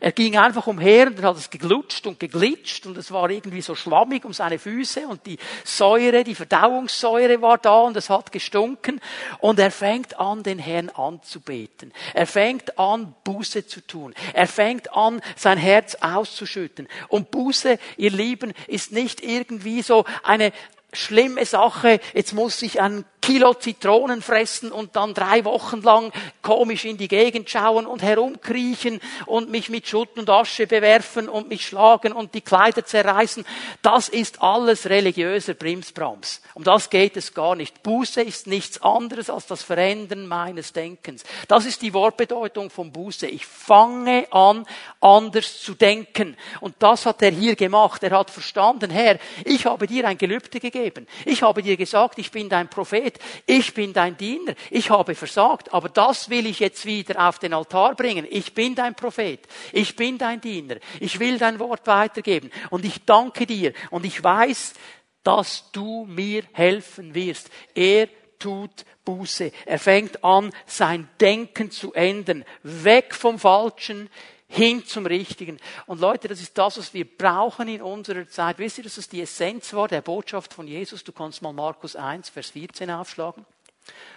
[0.00, 3.62] Er ging einfach umher und dann hat es geglutscht und geglitscht und es war irgendwie
[3.62, 8.30] so schlammig um seine Füße und die Säure, die Verdauungssäure war da und es hat
[8.30, 9.00] gestunken
[9.40, 11.92] und er fängt an, den Herrn anzubeten.
[12.14, 14.14] Er fängt an, Buße zu tun.
[14.34, 16.86] Er fängt an, sein Herz auszuschütten.
[17.08, 20.52] Und Buße, ihr Lieben, ist nicht irgendwie so eine,
[20.92, 26.86] schlimme Sache, jetzt muss ich ein Kilo Zitronen fressen und dann drei Wochen lang komisch
[26.86, 31.66] in die Gegend schauen und herumkriechen und mich mit Schutt und Asche bewerfen und mich
[31.66, 33.44] schlagen und die Kleider zerreißen.
[33.82, 36.40] Das ist alles religiöser Brimsbrams.
[36.54, 37.82] Um das geht es gar nicht.
[37.82, 41.22] Buße ist nichts anderes als das Verändern meines Denkens.
[41.48, 43.26] Das ist die Wortbedeutung von Buße.
[43.26, 44.64] Ich fange an,
[45.02, 46.34] anders zu denken.
[46.62, 48.02] Und das hat er hier gemacht.
[48.02, 51.06] Er hat verstanden, Herr, ich habe dir ein Gelübde gegeben.
[51.26, 55.72] Ich habe dir gesagt, ich bin dein Prophet ich bin dein Diener, ich habe versagt,
[55.72, 58.26] aber das will ich jetzt wieder auf den Altar bringen.
[58.28, 59.40] Ich bin dein Prophet,
[59.72, 64.22] ich bin dein Diener, ich will dein Wort weitergeben und ich danke dir und ich
[64.22, 64.74] weiß,
[65.22, 67.50] dass du mir helfen wirst.
[67.74, 69.52] Er tut Buße.
[69.66, 72.44] Er fängt an, sein Denken zu ändern.
[72.62, 74.08] Weg vom Falschen
[74.48, 75.58] hin zum Richtigen.
[75.86, 78.58] Und Leute, das ist das, was wir brauchen in unserer Zeit.
[78.58, 81.04] Wisst ihr, dass das die Essenz war der Botschaft von Jesus?
[81.04, 83.44] Du kannst mal Markus 1, Vers 14 aufschlagen.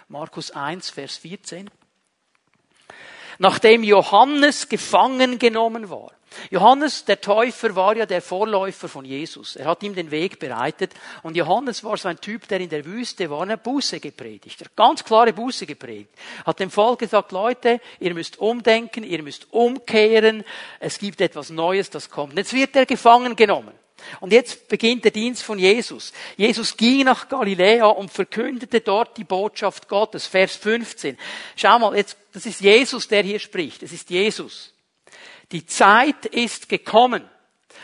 [0.08, 1.70] Markus 1, Vers 14.
[3.38, 6.12] Nachdem Johannes gefangen genommen war,
[6.50, 9.56] Johannes, der Täufer, war ja der Vorläufer von Jesus.
[9.56, 10.92] Er hat ihm den Weg bereitet.
[11.22, 14.60] Und Johannes war so ein Typ, der in der Wüste war, eine Buße gepredigt.
[14.60, 16.10] Er hat ganz klare Buße gepredigt.
[16.44, 20.44] Hat dem Volk gesagt, Leute, ihr müsst umdenken, ihr müsst umkehren.
[20.80, 22.36] Es gibt etwas Neues, das kommt.
[22.36, 23.72] Jetzt wird er gefangen genommen.
[24.20, 26.12] Und jetzt beginnt der Dienst von Jesus.
[26.36, 30.26] Jesus ging nach Galiläa und verkündete dort die Botschaft Gottes.
[30.26, 31.16] Vers 15.
[31.56, 33.82] Schau mal, jetzt, das ist Jesus, der hier spricht.
[33.82, 34.71] Es ist Jesus.
[35.50, 37.28] Die Zeit ist gekommen.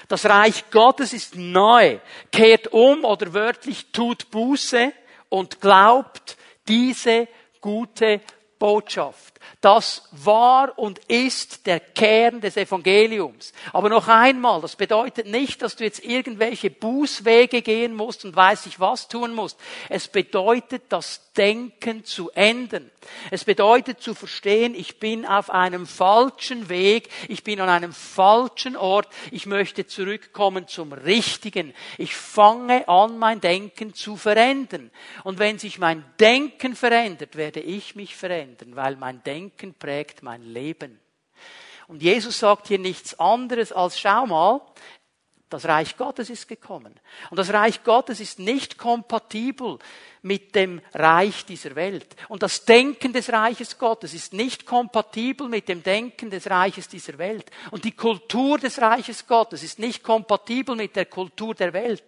[0.08, 1.98] Das Reich Gottes ist neu.
[2.32, 4.92] Kehrt um oder wörtlich tut Buße
[5.28, 7.28] und glaubt diese
[7.60, 8.20] gute
[8.58, 9.38] Botschaft.
[9.60, 13.52] Das war und ist der Kern des Evangeliums.
[13.72, 18.66] Aber noch einmal, das bedeutet nicht, dass du jetzt irgendwelche Bußwege gehen musst und weiß
[18.66, 19.58] ich was tun musst.
[19.88, 22.90] Es bedeutet, das Denken zu ändern.
[23.30, 28.76] Es bedeutet zu verstehen, ich bin auf einem falschen Weg, ich bin an einem falschen
[28.76, 31.74] Ort, ich möchte zurückkommen zum Richtigen.
[31.96, 34.90] Ich fange an, mein Denken zu verändern.
[35.22, 40.22] Und wenn sich mein Denken verändert, werde ich mich verändern, weil mein Denken Denken prägt
[40.22, 41.00] mein Leben.
[41.86, 44.60] Und Jesus sagt hier nichts anderes als, schau mal,
[45.50, 46.94] Das Reich Gottes ist gekommen.
[47.30, 49.78] Und das Reich Gottes ist nicht kompatibel
[50.20, 52.14] mit dem Reich dieser Welt.
[52.28, 57.16] Und das Denken des Reiches Gottes ist nicht kompatibel mit dem Denken des Reiches dieser
[57.16, 57.50] Welt.
[57.70, 62.04] Und die Kultur des Reiches Gottes ist nicht kompatibel mit der Kultur der Welt.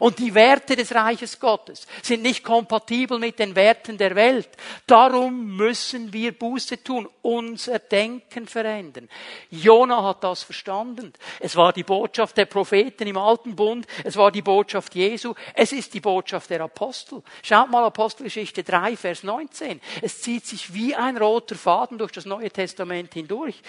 [0.00, 4.48] Und die Werte des Reiches Gottes sind nicht kompatibel mit den Werten der Welt.
[4.86, 9.08] Darum müssen wir Buße tun, unser Denken verändern.
[9.50, 11.12] Jona hat das verstanden.
[11.40, 15.72] Es war die Botschaft der Propheten im Alten Bund, es war die Botschaft Jesu, es
[15.72, 17.22] ist die Botschaft der Apostel.
[17.42, 19.80] Schaut mal Apostelgeschichte 3, Vers 19.
[20.02, 23.62] Es zieht sich wie ein roter Faden durch das Neue Testament hindurch.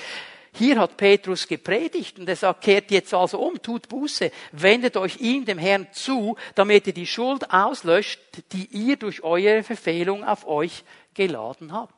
[0.58, 5.18] Hier hat Petrus gepredigt und er sagt, kehrt jetzt also um, tut Buße, wendet euch
[5.18, 8.20] ihm, dem Herrn, zu, damit ihr die Schuld auslöscht,
[8.54, 11.95] die ihr durch eure Verfehlung auf euch geladen habt.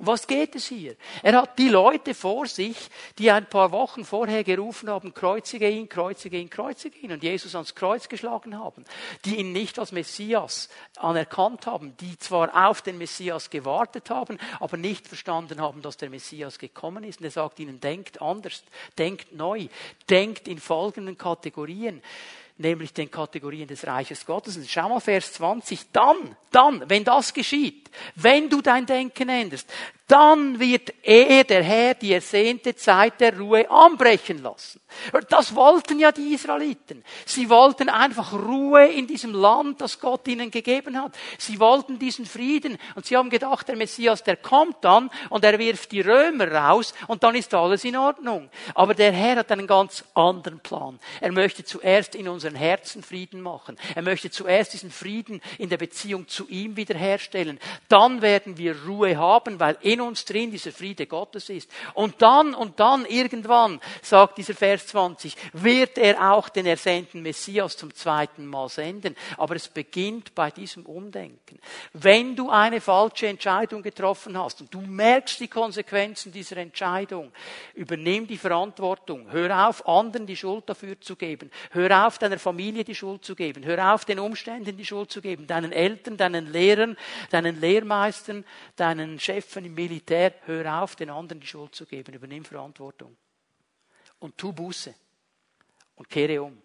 [0.00, 0.96] Um was geht es hier?
[1.22, 5.90] Er hat die Leute vor sich, die ein paar Wochen vorher gerufen haben, kreuzige ihn,
[5.90, 8.86] kreuzige ihn, kreuzige ihn und Jesus ans Kreuz geschlagen haben,
[9.26, 14.78] die ihn nicht als Messias anerkannt haben, die zwar auf den Messias gewartet haben, aber
[14.78, 17.20] nicht verstanden haben, dass der Messias gekommen ist.
[17.20, 18.64] Und er sagt ihnen, denkt anders,
[18.96, 19.68] denkt neu,
[20.08, 22.00] denkt in folgenden Kategorien
[22.60, 24.56] nämlich den Kategorien des Reiches Gottes.
[24.56, 25.90] Und schau mal Vers 20.
[25.92, 29.68] Dann, dann, wenn das geschieht, wenn du dein Denken änderst,
[30.10, 34.80] dann wird er, der Herr, die ersehnte Zeit der Ruhe anbrechen lassen.
[35.28, 37.04] Das wollten ja die Israeliten.
[37.24, 41.16] Sie wollten einfach Ruhe in diesem Land, das Gott ihnen gegeben hat.
[41.38, 42.76] Sie wollten diesen Frieden.
[42.96, 46.92] Und sie haben gedacht, der Messias, der kommt dann und er wirft die Römer raus
[47.06, 48.50] und dann ist alles in Ordnung.
[48.74, 50.98] Aber der Herr hat einen ganz anderen Plan.
[51.20, 53.78] Er möchte zuerst in unseren Herzen Frieden machen.
[53.94, 57.60] Er möchte zuerst diesen Frieden in der Beziehung zu ihm wiederherstellen.
[57.88, 61.70] Dann werden wir Ruhe haben, weil in uns drin dieser Friede Gottes ist.
[61.94, 67.76] Und dann und dann irgendwann, sagt dieser Vers 20, wird er auch den ersehnten Messias
[67.76, 69.16] zum zweiten Mal senden.
[69.36, 71.58] Aber es beginnt bei diesem Umdenken.
[71.92, 77.32] Wenn du eine falsche Entscheidung getroffen hast und du merkst die Konsequenzen dieser Entscheidung,
[77.74, 79.30] übernimm die Verantwortung.
[79.30, 81.50] Hör auf, anderen die Schuld dafür zu geben.
[81.70, 83.64] Hör auf, deiner Familie die Schuld zu geben.
[83.64, 85.46] Hör auf, den Umständen die Schuld zu geben.
[85.46, 86.96] Deinen Eltern, deinen Lehrern,
[87.30, 88.44] deinen Lehrmeistern,
[88.76, 89.89] deinen Chefen im Militär.
[90.46, 92.14] Hör auf, den anderen die Schuld zu geben.
[92.14, 93.16] Übernimm Verantwortung
[94.20, 94.94] und tu Buße
[95.96, 96.62] und kehre um.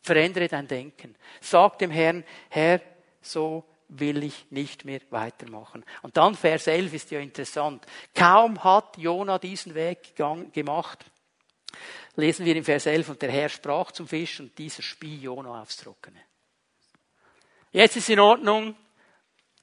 [0.00, 1.14] Verändere dein Denken.
[1.40, 2.80] Sag dem Herrn, Herr,
[3.20, 5.84] so will ich nicht mehr weitermachen.
[6.02, 7.86] Und dann Vers 11 ist ja interessant.
[8.14, 10.14] Kaum hat Jona diesen Weg
[10.52, 11.04] gemacht,
[12.16, 15.62] lesen wir im Vers 11, und der Herr sprach zum Fisch und dieser spie Jona
[15.62, 16.20] aufs Trockene.
[17.72, 18.76] Jetzt ist in Ordnung,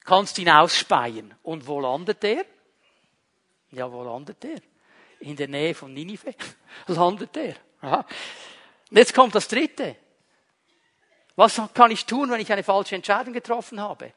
[0.03, 1.33] kannst ihn ausspeien.
[1.43, 2.45] Und wo landet er?
[3.71, 4.61] Ja, wo landet er?
[5.19, 6.33] in der Nähe von Ninive
[6.87, 7.55] landet er.
[7.81, 8.05] Aha.
[8.89, 9.95] Und jetzt kommt das Dritte.
[11.35, 14.13] Was kann ich tun, wenn ich eine falsche Entscheidung getroffen habe?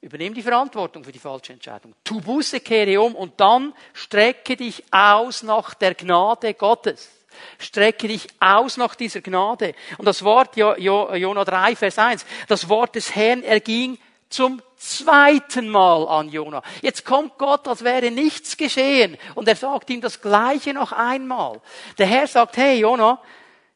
[0.00, 1.94] Übernimm die Verantwortung für die falsche Entscheidung.
[2.04, 7.10] Tu Buße, kehre um und dann strecke dich aus nach der Gnade Gottes.
[7.58, 9.74] Strecke dich aus nach dieser Gnade.
[9.98, 16.06] Und das Wort, Jona 3, Vers 1, das Wort des Herrn erging zum zweiten Mal
[16.08, 16.62] an Jona.
[16.82, 19.16] Jetzt kommt Gott, als wäre nichts geschehen.
[19.34, 21.60] Und er sagt ihm das Gleiche noch einmal.
[21.98, 23.20] Der Herr sagt, hey Jona,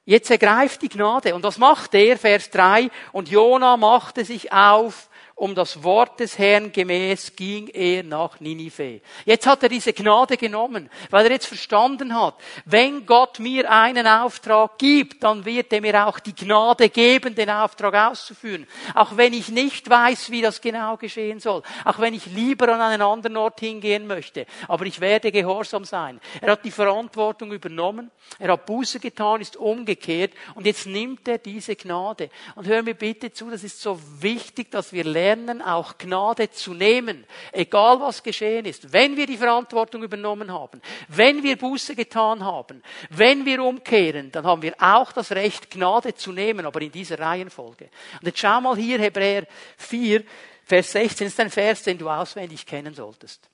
[0.04, 1.34] jetzt ergreift die Gnade.
[1.34, 2.16] Und was macht er?
[2.18, 2.90] Vers 3.
[3.12, 5.09] Und Jona machte sich auf
[5.40, 9.00] um das Wort des Herrn gemäß ging er nach Ninive.
[9.24, 12.34] Jetzt hat er diese Gnade genommen, weil er jetzt verstanden hat,
[12.66, 17.48] wenn Gott mir einen Auftrag gibt, dann wird er mir auch die Gnade geben, den
[17.48, 18.66] Auftrag auszuführen.
[18.94, 21.62] Auch wenn ich nicht weiß, wie das genau geschehen soll.
[21.86, 24.44] Auch wenn ich lieber an einen anderen Ort hingehen möchte.
[24.68, 26.20] Aber ich werde gehorsam sein.
[26.42, 28.10] Er hat die Verantwortung übernommen.
[28.38, 30.34] Er hat Buße getan, ist umgekehrt.
[30.54, 32.28] Und jetzt nimmt er diese Gnade.
[32.56, 36.50] Und hör mir bitte zu, das ist so wichtig, dass wir lernen, lernen, auch Gnade
[36.50, 38.92] zu nehmen, egal was geschehen ist.
[38.92, 44.44] Wenn wir die Verantwortung übernommen haben, wenn wir Buße getan haben, wenn wir umkehren, dann
[44.44, 47.90] haben wir auch das Recht, Gnade zu nehmen, aber in dieser Reihenfolge.
[48.20, 50.24] Und jetzt schau mal hier, Hebräer 4,
[50.64, 53.48] Vers 16 ist ein Vers, den du auswendig kennen solltest.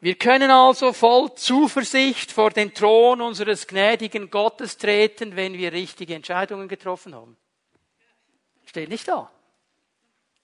[0.00, 6.14] Wir können also voll Zuversicht vor den Thron unseres gnädigen Gottes treten, wenn wir richtige
[6.14, 7.38] Entscheidungen getroffen haben.
[8.66, 9.30] Steht nicht da.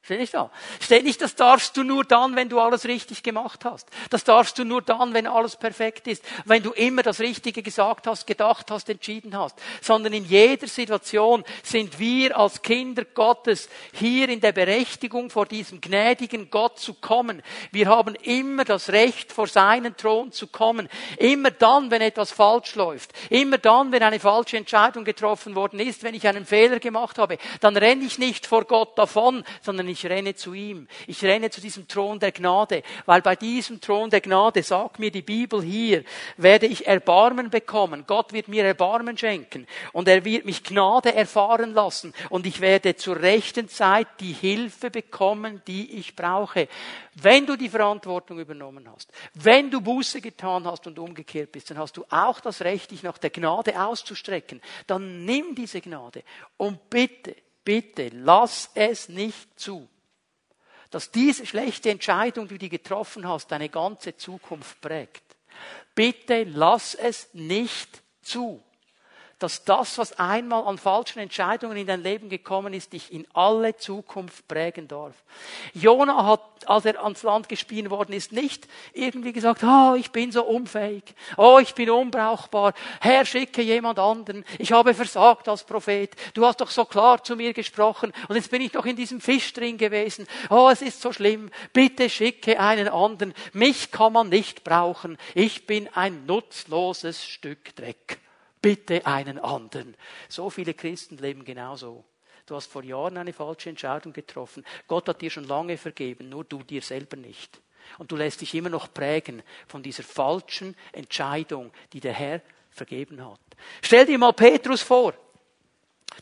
[0.02, 0.50] Steht nicht da.
[0.80, 3.86] Steht nicht, das darfst du nur dann, wenn du alles richtig gemacht hast.
[4.08, 6.24] Das darfst du nur dann, wenn alles perfekt ist.
[6.46, 9.56] Wenn du immer das Richtige gesagt hast, gedacht hast, entschieden hast.
[9.82, 15.82] Sondern in jeder Situation sind wir als Kinder Gottes hier in der Berechtigung, vor diesem
[15.82, 17.42] gnädigen Gott zu kommen.
[17.70, 20.88] Wir haben immer das Recht, vor seinen Thron zu kommen.
[21.18, 23.12] Immer dann, wenn etwas falsch läuft.
[23.28, 27.36] Immer dann, wenn eine falsche Entscheidung getroffen worden ist, wenn ich einen Fehler gemacht habe.
[27.60, 30.88] Dann renne ich nicht vor Gott davon, sondern ich renne zu ihm.
[31.06, 35.10] Ich renne zu diesem Thron der Gnade, weil bei diesem Thron der Gnade, sagt mir
[35.10, 36.04] die Bibel hier,
[36.36, 38.04] werde ich Erbarmen bekommen.
[38.06, 42.96] Gott wird mir Erbarmen schenken und er wird mich Gnade erfahren lassen und ich werde
[42.96, 46.68] zur rechten Zeit die Hilfe bekommen, die ich brauche.
[47.14, 51.78] Wenn du die Verantwortung übernommen hast, wenn du Buße getan hast und umgekehrt bist, dann
[51.78, 54.60] hast du auch das Recht, dich nach der Gnade auszustrecken.
[54.86, 56.22] Dann nimm diese Gnade
[56.56, 59.88] und bitte, bitte, lass es nicht zu,
[60.90, 65.22] dass diese schlechte Entscheidung, die du getroffen hast, deine ganze Zukunft prägt.
[65.94, 68.62] Bitte lass es nicht zu
[69.40, 73.74] dass das, was einmal an falschen Entscheidungen in dein Leben gekommen ist, dich in alle
[73.76, 75.14] Zukunft prägen darf.
[75.72, 80.30] Jona hat, als er ans Land gespielt worden ist, nicht irgendwie gesagt, oh, ich bin
[80.30, 81.02] so unfähig,
[81.38, 86.60] oh, ich bin unbrauchbar, Herr, schicke jemand anderen, ich habe versagt als Prophet, du hast
[86.60, 88.12] doch so klar zu mir gesprochen.
[88.28, 91.50] Und jetzt bin ich doch in diesem Fisch drin gewesen, oh, es ist so schlimm,
[91.72, 98.18] bitte schicke einen anderen, mich kann man nicht brauchen, ich bin ein nutzloses Stück Dreck
[98.60, 99.96] bitte einen anderen.
[100.28, 102.04] So viele Christen leben genauso.
[102.46, 104.64] Du hast vor Jahren eine falsche Entscheidung getroffen.
[104.88, 107.60] Gott hat dir schon lange vergeben, nur du dir selber nicht.
[107.98, 113.24] Und du lässt dich immer noch prägen von dieser falschen Entscheidung, die der Herr vergeben
[113.24, 113.40] hat.
[113.82, 115.14] Stell dir mal Petrus vor.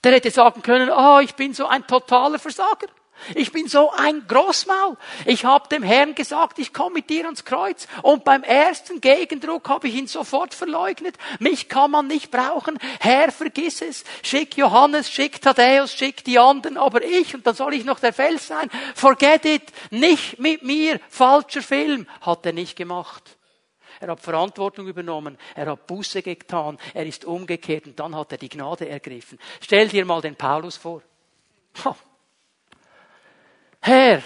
[0.02, 2.88] Der hätte sagen können, ah, oh, ich bin so ein totaler Versager.
[3.34, 4.96] Ich bin so ein Großmaul.
[5.24, 7.86] Ich habe dem Herrn gesagt, ich komme mit dir ans Kreuz.
[8.02, 11.16] Und beim ersten Gegendruck habe ich ihn sofort verleugnet.
[11.38, 12.78] Mich kann man nicht brauchen.
[13.00, 14.04] Herr, vergiss es.
[14.22, 18.12] Schick Johannes, schick Thaddäus, schick die anderen, aber ich, und dann soll ich noch der
[18.12, 18.70] Fels sein.
[18.94, 19.62] Forget it.
[19.90, 21.00] Nicht mit mir.
[21.08, 22.06] Falscher Film.
[22.20, 23.36] Hat er nicht gemacht.
[24.00, 25.36] Er hat Verantwortung übernommen.
[25.54, 26.78] Er hat Buße getan.
[26.94, 29.38] Er ist umgekehrt und dann hat er die Gnade ergriffen.
[29.60, 31.02] Stell dir mal den Paulus vor.
[33.80, 34.22] Herr,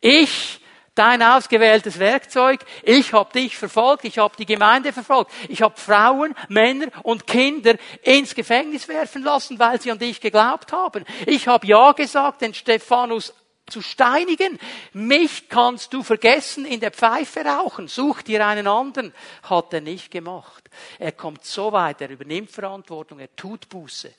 [0.00, 0.60] ich,
[0.94, 6.34] dein ausgewähltes Werkzeug, ich habe dich verfolgt, ich habe die Gemeinde verfolgt, ich habe Frauen,
[6.48, 11.04] Männer und Kinder ins Gefängnis werfen lassen, weil sie an dich geglaubt haben.
[11.26, 13.34] Ich habe ja gesagt, den Stephanus
[13.70, 14.58] zu steinigen.
[14.92, 17.88] Mich kannst du vergessen in der Pfeife rauchen.
[17.88, 19.14] Such dir einen anderen.
[19.44, 20.68] Hat er nicht gemacht.
[20.98, 24.12] Er kommt so weit, er übernimmt Verantwortung, er tut Buße.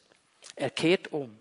[0.56, 1.41] Er kehrt um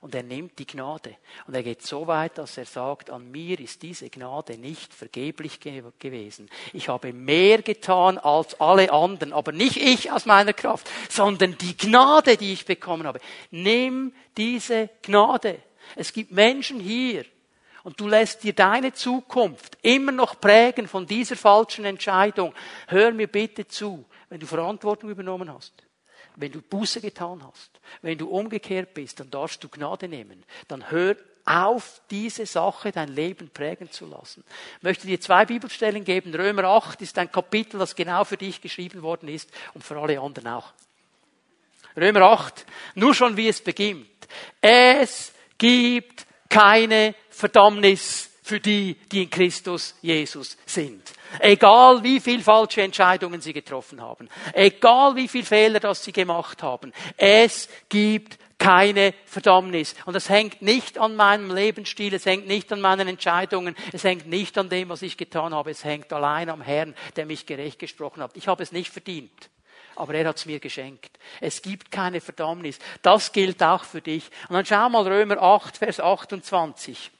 [0.00, 1.16] und er nimmt die Gnade.
[1.46, 5.60] Und er geht so weit, dass er sagt, an mir ist diese Gnade nicht vergeblich
[5.60, 6.48] ge gewesen.
[6.72, 11.76] Ich habe mehr getan als alle anderen, aber nicht ich aus meiner Kraft, sondern die
[11.76, 13.20] Gnade, die ich bekommen habe.
[13.50, 15.58] Nimm diese Gnade.
[15.96, 17.24] Es gibt Menschen hier,
[17.82, 22.54] und du lässt dir deine Zukunft immer noch prägen von dieser falschen Entscheidung.
[22.88, 25.72] Hör mir bitte zu, wenn du Verantwortung übernommen hast
[26.40, 27.70] wenn du Buße getan hast,
[28.02, 30.44] wenn du umgekehrt bist, dann darfst du Gnade nehmen.
[30.68, 34.44] Dann hör auf, diese Sache dein Leben prägen zu lassen.
[34.78, 36.34] Ich möchte dir zwei Bibelstellen geben.
[36.34, 40.20] Römer 8 ist ein Kapitel, das genau für dich geschrieben worden ist und für alle
[40.20, 40.72] anderen auch.
[41.96, 44.06] Römer 8, nur schon wie es beginnt.
[44.60, 51.12] Es gibt keine Verdammnis für die, die in Christus Jesus sind.
[51.38, 56.60] Egal wie viel falsche Entscheidungen sie getroffen haben, egal wie viel Fehler das sie gemacht
[56.60, 59.94] haben, es gibt keine Verdammnis.
[60.04, 64.26] Und es hängt nicht an meinem Lebensstil, es hängt nicht an meinen Entscheidungen, es hängt
[64.26, 67.78] nicht an dem, was ich getan habe, es hängt allein am Herrn, der mich gerecht
[67.78, 68.36] gesprochen hat.
[68.36, 69.48] Ich habe es nicht verdient
[69.96, 71.18] aber er hat es mir geschenkt.
[71.42, 72.78] Es gibt keine Verdammnis.
[73.02, 74.30] Das gilt auch für dich.
[74.48, 77.10] Und dann schau mal Römer 8, Vers 28.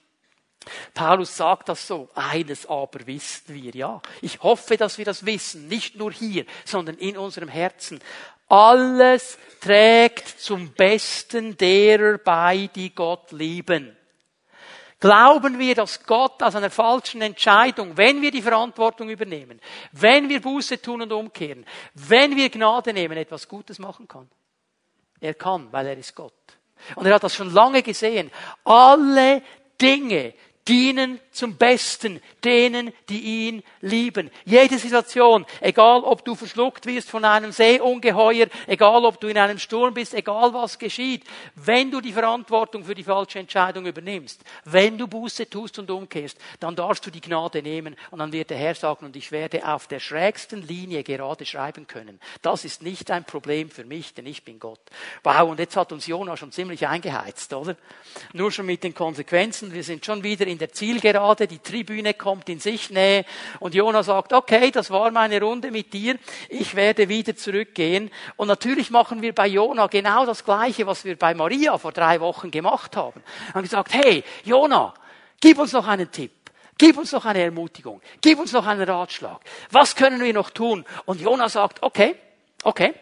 [0.94, 4.02] Paulus sagt das so, eines aber wissen wir, ja.
[4.20, 8.00] Ich hoffe, dass wir das wissen, nicht nur hier, sondern in unserem Herzen.
[8.48, 13.96] Alles trägt zum Besten derer bei, die Gott lieben.
[14.98, 19.58] Glauben wir, dass Gott aus einer falschen Entscheidung, wenn wir die Verantwortung übernehmen,
[19.92, 24.28] wenn wir Buße tun und umkehren, wenn wir Gnade nehmen, etwas Gutes machen kann?
[25.18, 26.34] Er kann, weil er ist Gott.
[26.96, 28.30] Und er hat das schon lange gesehen.
[28.64, 29.42] Alle
[29.80, 30.34] Dinge,
[30.70, 34.30] dienen zum Besten denen, die ihn lieben.
[34.44, 39.58] Jede Situation, egal ob du verschluckt wirst von einem Seeungeheuer, egal ob du in einem
[39.58, 41.24] Sturm bist, egal was geschieht,
[41.56, 46.38] wenn du die Verantwortung für die falsche Entscheidung übernimmst, wenn du Buße tust und umkehrst,
[46.60, 49.66] dann darfst du die Gnade nehmen und dann wird der Herr sagen, und ich werde
[49.66, 52.20] auf der schrägsten Linie gerade schreiben können.
[52.42, 54.80] Das ist nicht ein Problem für mich, denn ich bin Gott.
[55.24, 57.74] Wow, und jetzt hat uns Jona schon ziemlich eingeheizt, oder?
[58.32, 59.72] Nur schon mit den Konsequenzen.
[59.74, 63.24] Wir sind schon wieder in der Zielgerade, die Tribüne kommt in Sichtnähe
[63.58, 66.16] und Jona sagt, okay, das war meine Runde mit dir,
[66.48, 68.10] ich werde wieder zurückgehen.
[68.36, 72.20] Und natürlich machen wir bei Jona genau das Gleiche, was wir bei Maria vor drei
[72.20, 73.22] Wochen gemacht haben.
[73.46, 74.94] Wir haben gesagt, hey, Jona,
[75.40, 76.32] gib uns noch einen Tipp.
[76.78, 78.00] Gib uns noch eine Ermutigung.
[78.22, 79.40] Gib uns noch einen Ratschlag.
[79.70, 80.86] Was können wir noch tun?
[81.04, 82.16] Und Jona sagt, okay,
[82.62, 82.94] okay,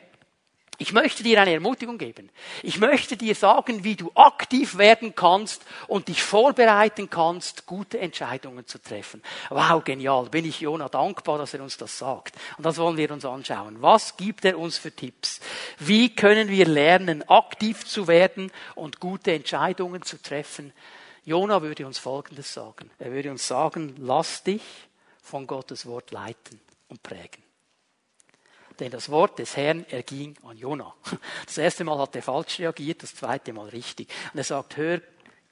[0.80, 2.30] ich möchte dir eine Ermutigung geben.
[2.62, 8.64] Ich möchte dir sagen, wie du aktiv werden kannst und dich vorbereiten kannst, gute Entscheidungen
[8.64, 9.20] zu treffen.
[9.50, 10.26] Wow, genial.
[10.26, 12.36] Bin ich Jona dankbar, dass er uns das sagt.
[12.56, 13.82] Und das wollen wir uns anschauen.
[13.82, 15.40] Was gibt er uns für Tipps?
[15.80, 20.72] Wie können wir lernen, aktiv zu werden und gute Entscheidungen zu treffen?
[21.24, 22.88] Jona würde uns Folgendes sagen.
[23.00, 24.62] Er würde uns sagen, lass dich
[25.20, 27.47] von Gottes Wort leiten und prägen
[28.78, 30.94] denn das Wort des Herrn erging an Jona.
[31.46, 34.08] Das erste Mal hat er falsch reagiert, das zweite Mal richtig.
[34.32, 35.00] Und er sagt, hör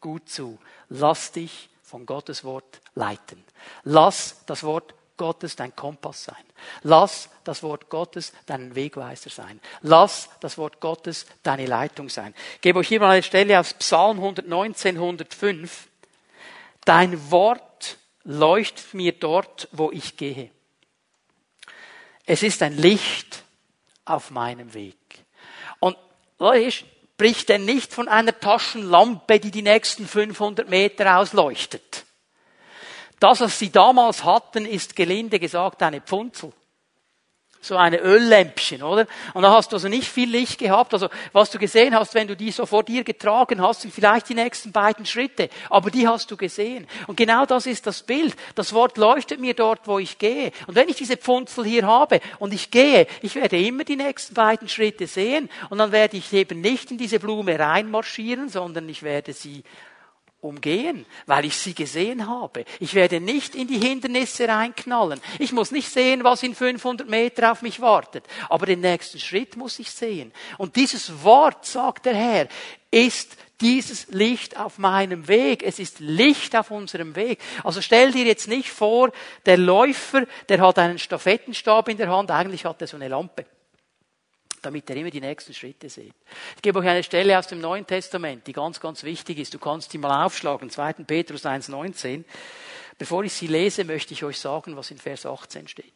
[0.00, 0.58] gut zu,
[0.88, 3.42] lass dich von Gottes Wort leiten.
[3.84, 6.44] Lass das Wort Gottes dein Kompass sein.
[6.82, 9.60] Lass das Wort Gottes dein Wegweiser sein.
[9.82, 12.34] Lass das Wort Gottes deine Leitung sein.
[12.56, 15.88] Ich gebe euch hier mal eine Stelle aus Psalm 119, 105.
[16.84, 20.50] Dein Wort leuchtet mir dort, wo ich gehe.
[22.26, 23.44] Es ist ein Licht
[24.04, 24.96] auf meinem Weg.
[25.78, 25.96] Und
[26.38, 32.04] Leute, spricht er nicht von einer Taschenlampe, die die nächsten 500 Meter ausleuchtet.
[33.20, 36.52] Das, was sie damals hatten, ist gelinde gesagt eine Pfunzel
[37.66, 39.06] so eine Öllämpchen, oder?
[39.34, 40.94] Und da hast du also nicht viel Licht gehabt.
[40.94, 44.28] Also was du gesehen hast, wenn du die so vor dir getragen hast, sind vielleicht
[44.28, 45.48] die nächsten beiden Schritte.
[45.70, 46.86] Aber die hast du gesehen.
[47.06, 48.36] Und genau das ist das Bild.
[48.54, 50.52] Das Wort leuchtet mir dort, wo ich gehe.
[50.66, 54.34] Und wenn ich diese Pfunzel hier habe und ich gehe, ich werde immer die nächsten
[54.34, 55.48] beiden Schritte sehen.
[55.70, 59.64] Und dann werde ich eben nicht in diese Blume reinmarschieren, sondern ich werde sie
[60.46, 62.64] umgehen, weil ich sie gesehen habe.
[62.80, 65.20] Ich werde nicht in die Hindernisse reinknallen.
[65.38, 68.24] Ich muss nicht sehen, was in 500 Meter auf mich wartet.
[68.48, 70.32] Aber den nächsten Schritt muss ich sehen.
[70.58, 72.48] Und dieses Wort, sagt der Herr,
[72.90, 75.62] ist dieses Licht auf meinem Weg.
[75.62, 77.40] Es ist Licht auf unserem Weg.
[77.64, 79.12] Also stell dir jetzt nicht vor,
[79.46, 83.46] der Läufer, der hat einen Stafettenstab in der Hand, eigentlich hat er so eine Lampe
[84.62, 86.14] damit er immer die nächsten Schritte sieht.
[86.56, 89.54] Ich gebe euch eine Stelle aus dem Neuen Testament, die ganz, ganz wichtig ist.
[89.54, 90.92] Du kannst die mal aufschlagen, 2.
[91.04, 92.24] Petrus 1,19.
[92.98, 95.92] Bevor ich sie lese, möchte ich euch sagen, was in Vers 18 steht.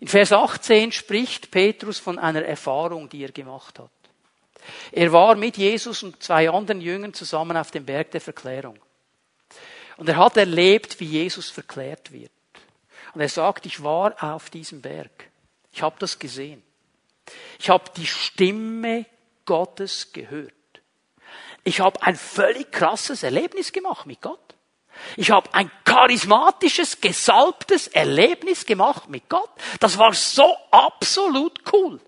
[0.00, 3.90] In Vers 18 spricht Petrus von einer Erfahrung, die er gemacht hat.
[4.90, 8.78] Er war mit Jesus und zwei anderen Jüngern zusammen auf dem Berg der Verklärung.
[9.96, 12.30] Und er hat erlebt, wie Jesus verklärt wird.
[13.14, 15.30] Und er sagt, ich war auf diesem Berg.
[15.72, 16.62] Ich habe das gesehen.
[17.58, 19.06] Ich habe die Stimme
[19.44, 20.52] Gottes gehört.
[21.64, 24.38] Ich habe ein völlig krasses Erlebnis gemacht mit Gott.
[25.16, 29.50] Ich habe ein charismatisches, gesalbtes Erlebnis gemacht mit Gott.
[29.80, 32.00] Das war so absolut cool.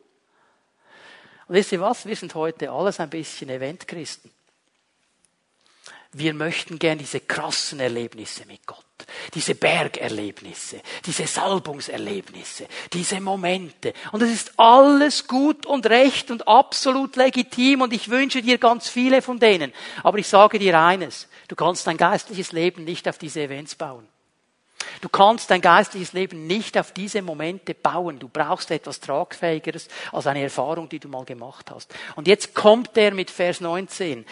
[1.46, 2.06] Und wisst ihr was?
[2.06, 4.30] Wir sind heute alles ein bisschen Eventchristen.
[6.12, 8.83] Wir möchten gern diese krassen Erlebnisse mit Gott,
[9.34, 13.92] diese Bergerlebnisse, diese Salbungserlebnisse, diese Momente.
[14.12, 18.88] Und es ist alles gut und recht und absolut legitim und ich wünsche dir ganz
[18.88, 19.72] viele von denen.
[20.02, 24.06] Aber ich sage dir eines, du kannst dein geistliches Leben nicht auf diese Events bauen.
[25.00, 28.18] Du kannst dein geistliches Leben nicht auf diese Momente bauen.
[28.18, 31.92] Du brauchst etwas Tragfähigeres als eine Erfahrung, die du mal gemacht hast.
[32.16, 34.24] Und jetzt kommt er mit Vers 19.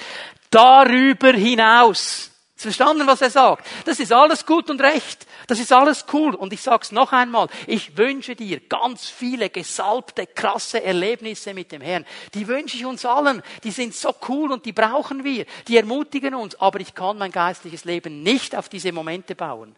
[0.51, 2.32] Darüber hinaus.
[2.63, 3.67] Verstanden, was er sagt?
[3.85, 5.27] Das ist alles gut und recht.
[5.47, 6.35] Das ist alles cool.
[6.35, 7.49] Und ich sag's noch einmal.
[7.67, 12.07] Ich wünsche dir ganz viele gesalbte, krasse Erlebnisse mit dem Herrn.
[12.35, 13.43] Die wünsche ich uns allen.
[13.65, 15.47] Die sind so cool und die brauchen wir.
[15.69, 16.55] Die ermutigen uns.
[16.61, 19.77] Aber ich kann mein geistliches Leben nicht auf diese Momente bauen.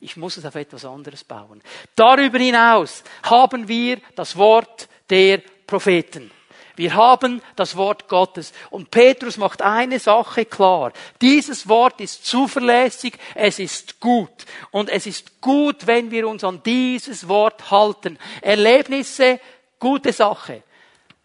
[0.00, 1.60] Ich muss es auf etwas anderes bauen.
[1.96, 6.30] Darüber hinaus haben wir das Wort der Propheten.
[6.78, 8.52] Wir haben das Wort Gottes.
[8.70, 10.92] Und Petrus macht eine Sache klar.
[11.20, 14.30] Dieses Wort ist zuverlässig, es ist gut.
[14.70, 18.18] Und es ist gut, wenn wir uns an dieses Wort halten.
[18.40, 19.40] Erlebnisse,
[19.78, 20.62] gute Sache.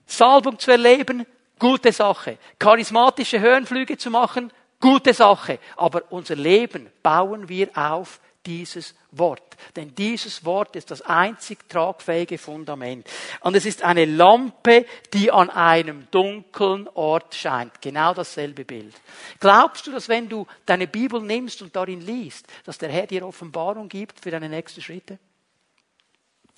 [0.06, 1.26] Salbung zu erleben,
[1.60, 2.38] gute Sache.
[2.60, 4.52] Charismatische Hörenflüge zu machen,
[4.84, 5.60] Gute Sache.
[5.78, 9.58] Aber unser Leben bauen wir auf dieses Wort.
[9.76, 13.08] Denn dieses Wort ist das einzig tragfähige Fundament.
[13.42, 17.82] Und es ist eine Lampe, die an einem dunklen Ort scheint.
[17.82, 18.94] Genau dasselbe Bild.
[19.40, 23.26] Glaubst du, dass wenn du deine Bibel nimmst und darin liest, dass der Herr dir
[23.26, 25.20] Offenbarung gibt für deine nächsten Schritte?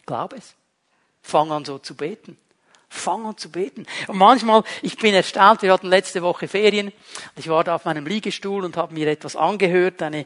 [0.06, 0.56] Glaub es.
[1.22, 2.38] Fang an so zu beten.
[2.88, 3.86] Fang an zu beten.
[4.08, 6.92] Und manchmal, ich bin erstaunt, wir hatten letzte Woche Ferien.
[7.36, 10.26] Ich war da auf meinem Liegestuhl und habe mir etwas angehört, eine,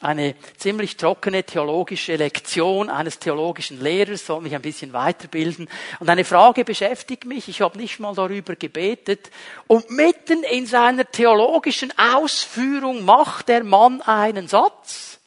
[0.00, 5.68] eine ziemlich trockene theologische Lektion eines theologischen Lehrers, soll mich ein bisschen weiterbilden.
[6.00, 9.30] Und eine Frage beschäftigt mich, ich habe nicht mal darüber gebetet.
[9.66, 15.20] Und mitten in seiner theologischen Ausführung macht der Mann einen Satz.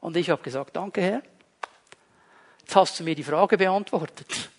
[0.00, 1.22] Und ich habe gesagt, danke Herr.
[2.60, 4.50] Jetzt hast du mir die Frage beantwortet.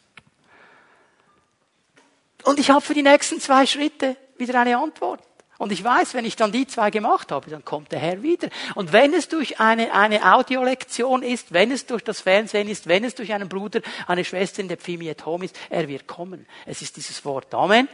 [2.43, 5.21] Und ich habe für die nächsten zwei Schritte wieder eine Antwort.
[5.59, 8.47] Und ich weiß, wenn ich dann die zwei gemacht habe, dann kommt der Herr wieder.
[8.75, 13.03] Und wenn es durch eine, eine Audiolektion ist, wenn es durch das Fernsehen ist, wenn
[13.03, 16.47] es durch einen Bruder, eine Schwester in der Pfimi at Home ist, er wird kommen.
[16.65, 17.53] Es ist dieses Wort.
[17.53, 17.89] Amen.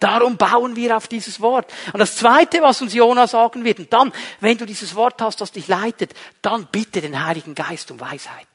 [0.00, 1.72] Darum bauen wir auf dieses Wort.
[1.92, 5.40] Und das Zweite, was uns Jona sagen wird, und dann, wenn du dieses Wort hast,
[5.40, 6.12] das dich leitet,
[6.42, 8.48] dann bitte den Heiligen Geist um Weisheit.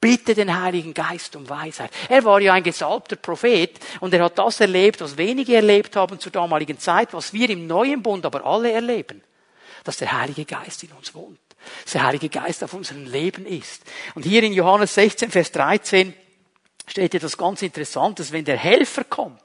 [0.00, 1.90] Bitte den Heiligen Geist um Weisheit.
[2.08, 6.18] Er war ja ein gesalbter Prophet und er hat das erlebt, was wenige erlebt haben
[6.18, 9.22] zur damaligen Zeit, was wir im neuen Bund aber alle erleben.
[9.84, 11.38] Dass der Heilige Geist in uns wohnt.
[11.84, 13.82] Dass der Heilige Geist auf unserem Leben ist.
[14.14, 16.14] Und hier in Johannes 16, Vers 13
[16.86, 18.32] steht etwas ganz Interessantes.
[18.32, 19.40] Wenn der Helfer kommt,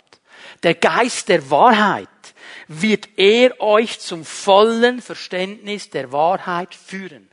[0.63, 2.07] der Geist der Wahrheit,
[2.67, 7.29] wird er euch zum vollen Verständnis der Wahrheit führen.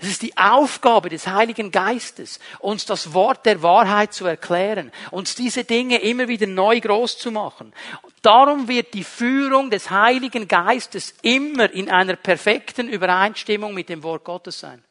[0.00, 5.34] Es ist die Aufgabe des Heiligen Geistes, uns das Wort der Wahrheit zu erklären, uns
[5.34, 7.72] diese Dinge immer wieder neu groß zu machen.
[8.22, 14.24] Darum wird die Führung des Heiligen Geistes immer in einer perfekten Übereinstimmung mit dem Wort
[14.24, 14.82] Gottes sein.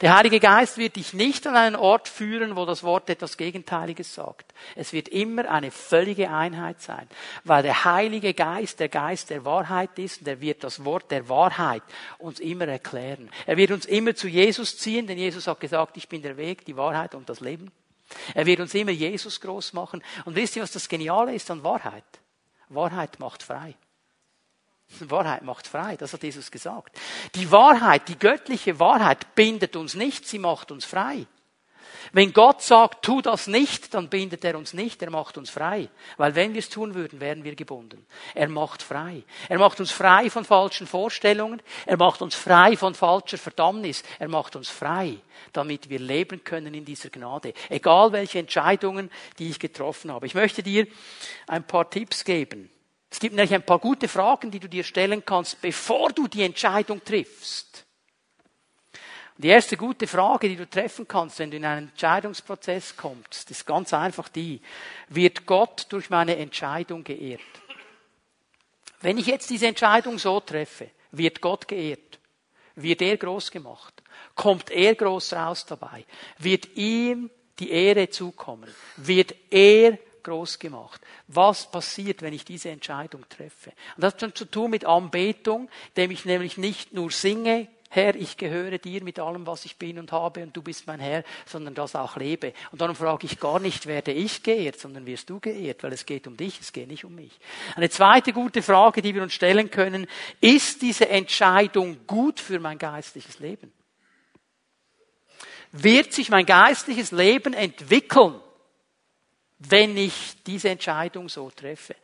[0.00, 4.14] Der Heilige Geist wird dich nicht an einen Ort führen, wo das Wort etwas Gegenteiliges
[4.14, 4.54] sagt.
[4.76, 7.08] Es wird immer eine völlige Einheit sein,
[7.42, 11.28] weil der Heilige Geist der Geist der Wahrheit ist und er wird das Wort der
[11.28, 11.82] Wahrheit
[12.18, 13.28] uns immer erklären.
[13.44, 16.64] Er wird uns immer zu Jesus ziehen, denn Jesus hat gesagt, ich bin der Weg,
[16.64, 17.72] die Wahrheit und das Leben.
[18.34, 20.00] Er wird uns immer Jesus groß machen.
[20.24, 22.04] Und wisst ihr, was das Geniale ist an Wahrheit?
[22.68, 23.74] Wahrheit macht frei.
[25.00, 26.96] Wahrheit macht frei, das hat Jesus gesagt.
[27.34, 31.26] Die Wahrheit, die göttliche Wahrheit bindet uns nicht, sie macht uns frei.
[32.12, 35.88] Wenn Gott sagt, tu das nicht, dann bindet er uns nicht, er macht uns frei.
[36.16, 38.06] Weil wenn wir es tun würden, wären wir gebunden.
[38.34, 39.22] Er macht frei.
[39.48, 41.60] Er macht uns frei von falschen Vorstellungen.
[41.84, 44.02] Er macht uns frei von falscher Verdammnis.
[44.18, 45.18] Er macht uns frei,
[45.52, 47.54] damit wir leben können in dieser Gnade.
[47.68, 50.26] Egal welche Entscheidungen, die ich getroffen habe.
[50.26, 50.86] Ich möchte dir
[51.48, 52.70] ein paar Tipps geben
[53.10, 56.42] es gibt nämlich ein paar gute Fragen, die du dir stellen kannst, bevor du die
[56.42, 57.84] Entscheidung triffst.
[59.38, 63.66] die erste gute Frage, die du treffen kannst, wenn du in einen Entscheidungsprozess kommst, ist
[63.66, 64.60] ganz einfach die,
[65.08, 67.40] wird Gott durch meine Entscheidung geehrt?
[69.00, 72.18] Wenn ich jetzt diese Entscheidung so treffe, wird Gott geehrt?
[72.74, 74.02] Wird er groß gemacht?
[74.34, 76.04] Kommt er groß raus dabei?
[76.38, 78.68] Wird ihm die Ehre zukommen?
[78.96, 81.00] Wird er groß gemacht.
[81.28, 83.70] Was passiert, wenn ich diese Entscheidung treffe?
[83.96, 88.16] Und das hat dann zu tun mit Anbetung, indem ich nämlich nicht nur singe, Herr,
[88.16, 91.22] ich gehöre dir mit allem, was ich bin und habe, und du bist mein Herr,
[91.46, 92.52] sondern das auch lebe.
[92.72, 96.04] Und darum frage ich gar nicht, werde ich geehrt, sondern wirst du geehrt, weil es
[96.04, 97.38] geht um dich, es geht nicht um mich.
[97.76, 100.08] Eine zweite gute Frage, die wir uns stellen können,
[100.40, 103.72] ist diese Entscheidung gut für mein geistliches Leben?
[105.70, 108.40] Wird sich mein geistliches Leben entwickeln?
[109.58, 111.96] Wenn ich diese Entscheidung so treffe.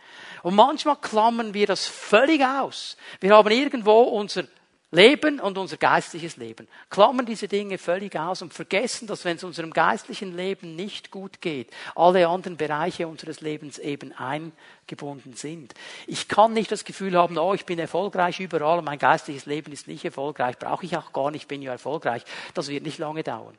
[0.42, 2.96] Und manchmal klammern wir das völlig aus.
[3.20, 4.44] Wir haben irgendwo unser
[4.94, 6.68] Leben und unser geistliches Leben.
[6.90, 11.40] Klammern diese Dinge völlig aus und vergessen, dass wenn es unserem geistlichen Leben nicht gut
[11.40, 15.72] geht, alle anderen Bereiche unseres Lebens eben eingebunden sind.
[16.06, 19.72] Ich kann nicht das Gefühl haben, oh, ich bin erfolgreich überall und mein geistliches Leben
[19.72, 22.22] ist nicht erfolgreich, brauche ich auch gar nicht, bin ja erfolgreich.
[22.52, 23.56] Das wird nicht lange dauern.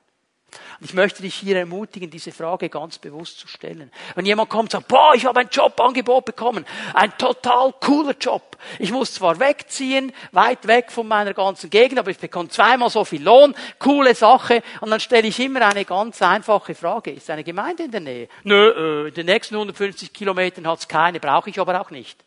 [0.80, 3.92] Und ich möchte dich hier ermutigen, diese Frage ganz bewusst zu stellen.
[4.16, 8.58] Wenn jemand kommt und sagt, boah, ich habe ein Jobangebot bekommen, ein total cooler Job.
[8.80, 13.06] Ich muss zwar wegziehen, weit weg von meiner ganzen Gegend, aber ich bekomme zweimal so
[13.06, 14.64] viel Lohn, coole Sache.
[14.82, 17.12] Und dann stelle ich immer eine ganz einfache Frage.
[17.12, 18.30] Ist eine Gemeinde in der Nähe?
[18.44, 22.24] Nö, äh, in den nächsten 150 Kilometern hat es keine, brauche ich aber auch nicht.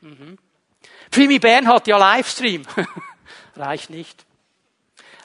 [0.00, 0.38] Mhm.
[1.10, 2.62] Primi Bern hat ja Livestream.
[3.56, 4.24] Reicht nicht.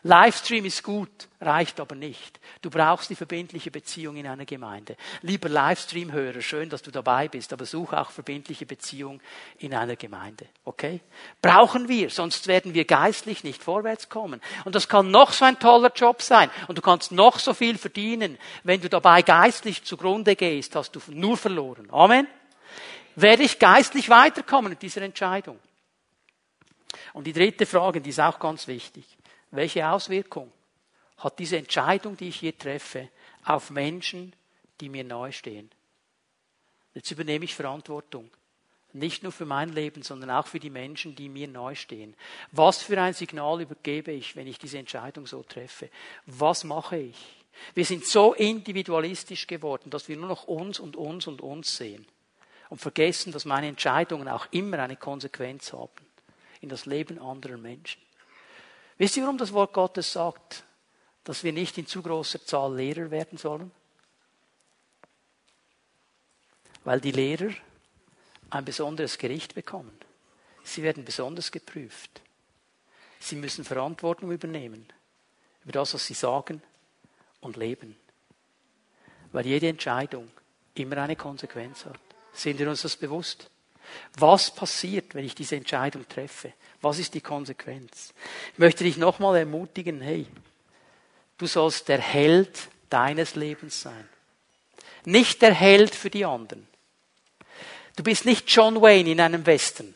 [0.03, 2.39] Livestream ist gut, reicht aber nicht.
[2.63, 4.97] Du brauchst die verbindliche Beziehung in einer Gemeinde.
[5.21, 9.21] Lieber Livestream-Hörer, schön, dass du dabei bist, aber such auch verbindliche Beziehung
[9.59, 10.47] in einer Gemeinde.
[10.65, 11.01] Okay?
[11.39, 14.41] Brauchen wir, sonst werden wir geistlich nicht vorwärts kommen.
[14.65, 16.49] Und das kann noch so ein toller Job sein.
[16.67, 18.39] Und du kannst noch so viel verdienen.
[18.63, 21.87] Wenn du dabei geistlich zugrunde gehst, hast du nur verloren.
[21.91, 22.27] Amen?
[23.15, 25.59] Werde ich geistlich weiterkommen mit dieser Entscheidung?
[27.13, 29.05] Und die dritte Frage, die ist auch ganz wichtig.
[29.51, 30.51] Welche Auswirkung
[31.17, 33.09] hat diese Entscheidung, die ich hier treffe,
[33.43, 34.33] auf Menschen,
[34.79, 35.69] die mir nahe stehen.
[36.93, 38.29] Jetzt übernehme ich Verantwortung.
[38.93, 42.15] Nicht nur für mein Leben, sondern auch für die Menschen, die mir nahe stehen.
[42.51, 45.89] Was für ein Signal übergebe ich, wenn ich diese Entscheidung so treffe?
[46.25, 47.17] Was mache ich?
[47.73, 52.05] Wir sind so individualistisch geworden, dass wir nur noch uns und uns und uns sehen
[52.69, 55.91] und vergessen, dass meine Entscheidungen auch immer eine Konsequenz haben
[56.59, 58.01] in das Leben anderer Menschen.
[59.01, 60.63] Wisst ihr, warum das Wort Gottes sagt,
[61.23, 63.71] dass wir nicht in zu großer Zahl Lehrer werden sollen?
[66.83, 67.51] Weil die Lehrer
[68.51, 69.97] ein besonderes Gericht bekommen.
[70.63, 72.21] Sie werden besonders geprüft.
[73.19, 74.85] Sie müssen Verantwortung übernehmen
[75.63, 76.61] über das, was sie sagen
[77.39, 77.97] und leben.
[79.31, 80.29] Weil jede Entscheidung
[80.75, 81.99] immer eine Konsequenz hat.
[82.33, 83.49] Sind wir uns das bewusst?
[84.17, 86.53] Was passiert, wenn ich diese Entscheidung treffe?
[86.81, 88.13] Was ist die Konsequenz?
[88.53, 90.27] Ich möchte dich nochmal ermutigen, hey,
[91.41, 92.55] Du sollst der Held
[92.91, 94.07] deines Lebens sein.
[95.05, 96.67] Nicht der Held für die anderen.
[97.95, 99.95] Du bist nicht John Wayne in einem Western.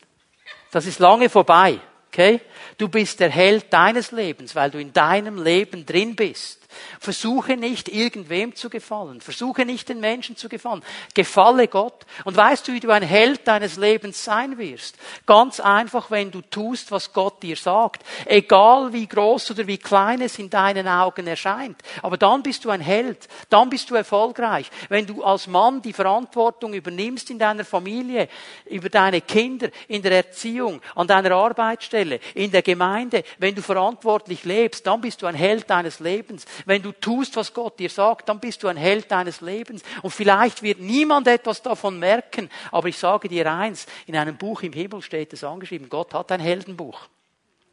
[0.72, 1.78] Das ist lange vorbei.
[2.08, 2.40] Okay?
[2.78, 6.65] Du bist der Held deines Lebens, weil du in deinem Leben drin bist.
[7.00, 9.20] Versuche nicht, irgendwem zu gefallen.
[9.20, 10.82] Versuche nicht, den Menschen zu gefallen.
[11.14, 12.06] Gefalle Gott.
[12.24, 14.96] Und weißt du, wie du ein Held deines Lebens sein wirst?
[15.26, 18.02] Ganz einfach, wenn du tust, was Gott dir sagt.
[18.24, 21.80] Egal wie groß oder wie klein es in deinen Augen erscheint.
[22.02, 23.28] Aber dann bist du ein Held.
[23.48, 24.70] Dann bist du erfolgreich.
[24.88, 28.28] Wenn du als Mann die Verantwortung übernimmst in deiner Familie,
[28.66, 34.44] über deine Kinder, in der Erziehung, an deiner Arbeitsstelle, in der Gemeinde, wenn du verantwortlich
[34.44, 36.44] lebst, dann bist du ein Held deines Lebens.
[36.66, 39.82] Wenn du tust, was Gott dir sagt, dann bist du ein Held deines Lebens.
[40.02, 42.50] Und vielleicht wird niemand etwas davon merken.
[42.72, 46.32] Aber ich sage dir eins, in einem Buch im Himmel steht es angeschrieben, Gott hat
[46.32, 47.08] ein Heldenbuch.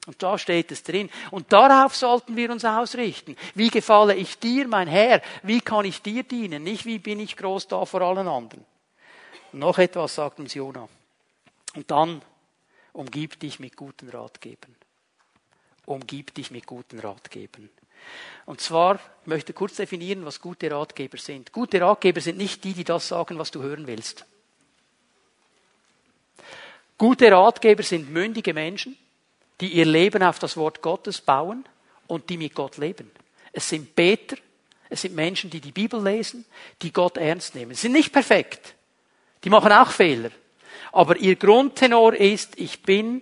[0.05, 1.09] Und da steht es drin.
[1.31, 3.35] Und darauf sollten wir uns ausrichten.
[3.55, 5.21] Wie gefalle ich dir, mein Herr?
[5.41, 6.63] Wie kann ich dir dienen?
[6.63, 8.63] Nicht wie bin ich groß da vor allen anderen.
[9.53, 10.87] Und noch etwas sagt uns Jona.
[11.73, 12.21] Und dann
[12.91, 14.75] umgib dich mit guten Ratgebern.
[15.85, 17.69] Umgib dich mit guten Ratgebern.
[18.45, 21.53] Und zwar, ich möchte kurz definieren, was gute Ratgeber sind.
[21.53, 24.25] Gute Ratgeber sind nicht die, die das sagen, was du hören willst.
[26.97, 28.97] Gute Ratgeber sind mündige Menschen,
[29.61, 31.65] die ihr Leben auf das Wort Gottes bauen
[32.07, 33.09] und die mit Gott leben.
[33.51, 34.37] Es sind Beter,
[34.89, 36.45] es sind Menschen, die die Bibel lesen,
[36.81, 37.73] die Gott ernst nehmen.
[37.73, 38.75] Sie sind nicht perfekt.
[39.43, 40.31] Die machen auch Fehler.
[40.91, 43.21] Aber ihr Grundtenor ist, ich bin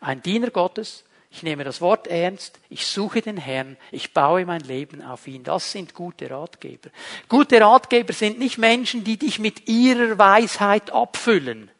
[0.00, 1.04] ein Diener Gottes,
[1.34, 5.42] ich nehme das Wort ernst, ich suche den Herrn, ich baue mein Leben auf ihn.
[5.42, 6.90] Das sind gute Ratgeber.
[7.28, 11.72] Gute Ratgeber sind nicht Menschen, die dich mit ihrer Weisheit abfüllen.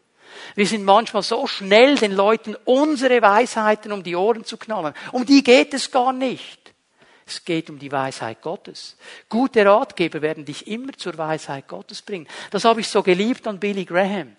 [0.57, 4.93] Wir sind manchmal so schnell, den Leuten unsere Weisheiten um die Ohren zu knallen.
[5.13, 6.75] Um die geht es gar nicht.
[7.25, 8.97] Es geht um die Weisheit Gottes.
[9.29, 12.27] Gute Ratgeber werden dich immer zur Weisheit Gottes bringen.
[12.51, 14.35] Das habe ich so geliebt an Billy Graham.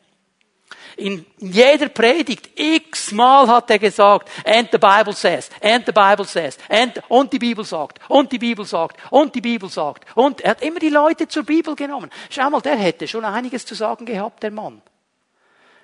[0.97, 6.57] In jeder Predigt x-mal hat er gesagt, and the Bible says, and the Bible says,
[6.69, 10.05] and, und die Bibel sagt, und die Bibel sagt, und die Bibel sagt.
[10.15, 12.09] Und er hat immer die Leute zur Bibel genommen.
[12.29, 14.81] Schau mal, der hätte schon einiges zu sagen gehabt, der Mann.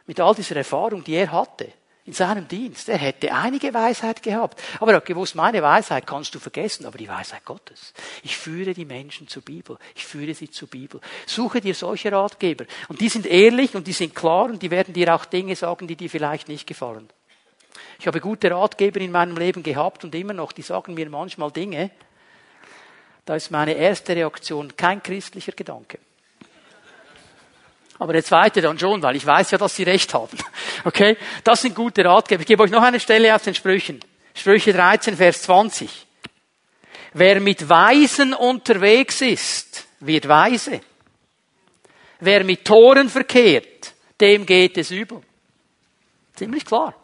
[0.06, 1.74] Mit all dieser Erfahrung, die er hatte
[2.12, 2.90] in seinem Dienst.
[2.90, 4.62] Er hätte einige Weisheit gehabt.
[4.82, 7.94] Aber er hat gewusst, meine Weisheit kannst du vergessen, aber die Weisheit Gottes.
[8.22, 9.78] Ich führe die Menschen zur Bibel.
[9.96, 11.00] Ich führe sie zur Bibel.
[11.26, 12.66] Suche dir solche Ratgeber.
[12.90, 15.88] Und die sind ehrlich und die sind klar und die werden dir auch Dinge sagen,
[15.88, 17.10] die dir vielleicht nicht gefallen.
[17.98, 21.52] Ich habe gute Ratgeber in meinem Leben gehabt und immer noch, die sagen mir manchmal
[21.52, 21.92] Dinge.
[23.24, 25.98] Da ist meine erste Reaktion kein christlicher Gedanke
[28.02, 30.36] aber der zweite dann schon, weil ich weiß ja, dass sie recht haben.
[30.84, 31.16] Okay?
[31.44, 32.42] Das sind gute Ratgeber.
[32.42, 34.00] Ich gebe euch noch eine Stelle aus den Sprüchen.
[34.34, 36.08] Sprüche 13, Vers 20.
[37.14, 40.82] Wer mit Weisen unterwegs ist, wird weise.
[42.20, 45.22] Wer mit Toren verkehrt, dem geht es übel.
[46.34, 46.96] Ziemlich klar.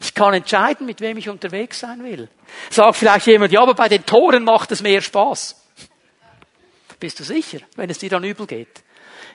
[0.00, 2.28] Ich kann entscheiden, mit wem ich unterwegs sein will.
[2.70, 5.60] Sagt vielleicht jemand, ja, aber bei den Toren macht es mehr Spaß.
[7.00, 8.83] Bist du sicher, wenn es dir dann übel geht?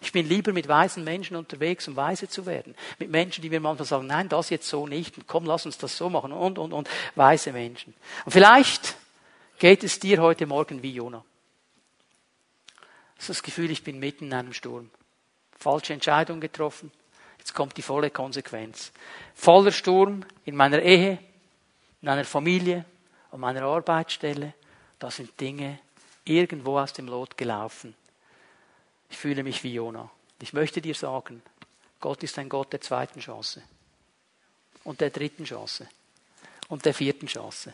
[0.01, 2.75] Ich bin lieber mit weisen Menschen unterwegs, um weise zu werden.
[2.99, 5.77] Mit Menschen, die mir manchmal sagen, nein, das jetzt so nicht, und komm, lass uns
[5.77, 7.93] das so machen, und, und, und, weise Menschen.
[8.25, 8.95] Und vielleicht
[9.57, 11.23] geht es dir heute Morgen wie Jona.
[13.15, 14.89] Das ist das Gefühl, ich bin mitten in einem Sturm.
[15.57, 16.91] Falsche Entscheidung getroffen.
[17.37, 18.93] Jetzt kommt die volle Konsequenz.
[19.35, 21.19] Voller Sturm in meiner Ehe,
[22.01, 22.85] in meiner Familie,
[23.31, 24.53] an meiner Arbeitsstelle.
[24.99, 25.79] Da sind Dinge
[26.23, 27.95] irgendwo aus dem Lot gelaufen.
[29.09, 30.09] Ich fühle mich wie Jona.
[30.41, 31.41] Ich möchte dir sagen,
[31.99, 33.61] Gott ist ein Gott der zweiten Chance.
[34.83, 35.87] Und der dritten Chance.
[36.69, 37.73] Und der vierten Chance.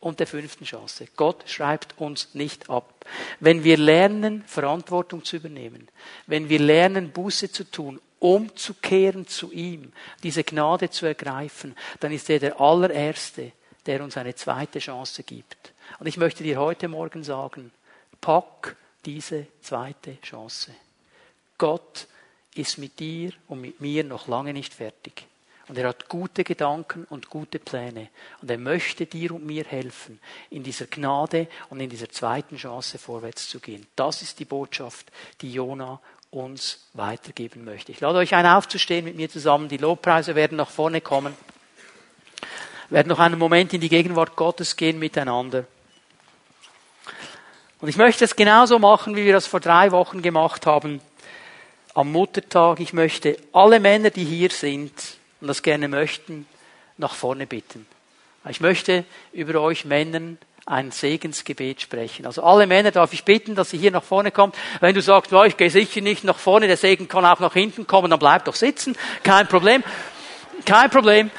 [0.00, 1.08] Und der fünften Chance.
[1.16, 3.06] Gott schreibt uns nicht ab.
[3.40, 5.88] Wenn wir lernen, Verantwortung zu übernehmen,
[6.26, 12.28] wenn wir lernen, Buße zu tun, umzukehren zu ihm, diese Gnade zu ergreifen, dann ist
[12.28, 13.52] er der allererste,
[13.86, 15.72] der uns eine zweite Chance gibt.
[15.98, 17.70] Und ich möchte dir heute Morgen sagen,
[18.20, 20.72] pack diese zweite Chance.
[21.58, 22.06] Gott
[22.54, 25.26] ist mit dir und mit mir noch lange nicht fertig.
[25.66, 28.08] Und er hat gute Gedanken und gute Pläne.
[28.42, 32.98] Und er möchte dir und mir helfen, in dieser Gnade und in dieser zweiten Chance
[32.98, 33.86] vorwärts zu gehen.
[33.96, 36.00] Das ist die Botschaft, die Jona
[36.30, 37.92] uns weitergeben möchte.
[37.92, 39.68] Ich lade euch ein, aufzustehen mit mir zusammen.
[39.68, 41.34] Die Lobpreise werden nach vorne kommen.
[42.90, 45.64] Wir werden noch einen Moment in die Gegenwart Gottes gehen miteinander.
[47.84, 51.02] Und ich möchte es genauso machen, wie wir das vor drei Wochen gemacht haben.
[51.92, 52.80] Am Muttertag.
[52.80, 54.90] Ich möchte alle Männer, die hier sind
[55.42, 56.46] und das gerne möchten,
[56.96, 57.84] nach vorne bitten.
[58.48, 59.04] Ich möchte
[59.34, 62.24] über euch Männern ein Segensgebet sprechen.
[62.24, 64.54] Also alle Männer darf ich bitten, dass sie hier nach vorne kommen.
[64.80, 67.52] Wenn du sagst, oh, ich gehe sicher nicht nach vorne, der Segen kann auch nach
[67.52, 68.96] hinten kommen, dann bleib doch sitzen.
[69.22, 69.84] Kein Problem.
[70.64, 71.30] Kein Problem.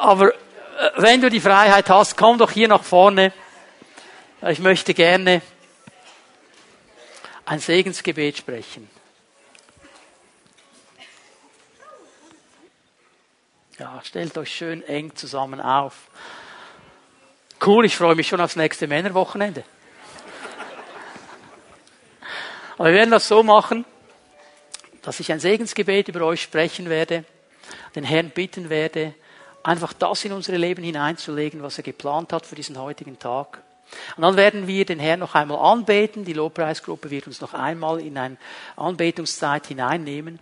[0.00, 0.34] Aber äh,
[0.96, 3.34] wenn du die Freiheit hast, komm doch hier nach vorne.
[4.40, 5.42] Ich möchte gerne
[7.44, 8.88] ein Segensgebet sprechen.
[13.78, 16.08] Ja, stellt euch schön eng zusammen auf.
[17.64, 19.64] Cool, ich freue mich schon aufs nächste Männerwochenende.
[22.78, 23.84] Aber wir werden das so machen,
[25.02, 27.24] dass ich ein Segensgebet über euch sprechen werde,
[27.94, 29.14] den Herrn bitten werde,
[29.62, 33.62] einfach das in unsere Leben hineinzulegen, was er geplant hat für diesen heutigen Tag.
[34.16, 36.24] Und dann werden wir den Herrn noch einmal anbeten.
[36.24, 38.36] Die Lobpreisgruppe wird uns noch einmal in eine
[38.76, 40.38] Anbetungszeit hineinnehmen.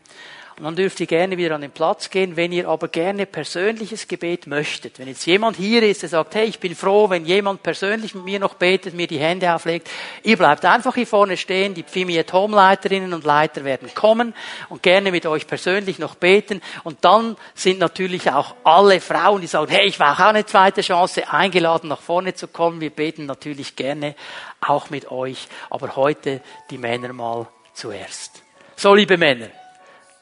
[0.63, 4.47] Dann dürft ihr gerne wieder an den Platz gehen, wenn ihr aber gerne persönliches Gebet
[4.47, 4.99] möchtet.
[4.99, 8.25] Wenn jetzt jemand hier ist, der sagt, hey, ich bin froh, wenn jemand persönlich mit
[8.25, 9.89] mir noch betet, mir die Hände auflegt.
[10.23, 14.35] Ihr bleibt einfach hier vorne stehen, die Pfimiet Home Leiterinnen und Leiter werden kommen
[14.69, 16.61] und gerne mit euch persönlich noch beten.
[16.85, 20.83] Und dann sind natürlich auch alle Frauen, die sagen, hey, ich war auch eine zweite
[20.83, 22.83] Chance, eingeladen nach vorne zu kommen.
[22.83, 24.15] Wir beten natürlich gerne
[24.61, 28.43] auch mit euch, aber heute die Männer mal zuerst.
[28.77, 29.60] So, liebe Männer.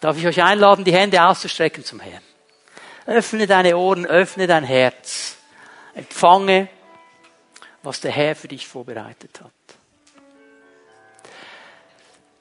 [0.00, 2.22] Darf ich euch einladen, die Hände auszustrecken zum Herrn?
[3.06, 5.36] Öffne deine Ohren, öffne dein Herz.
[5.94, 6.68] Empfange,
[7.82, 9.52] was der Herr für dich vorbereitet hat.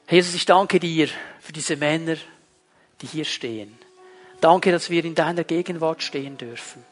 [0.10, 2.18] Jesus, ich danke dir für diese Männer,
[3.02, 3.78] die hier stehen.
[4.40, 6.86] Danke, dass wir in deiner Gegenwart stehen dürfen.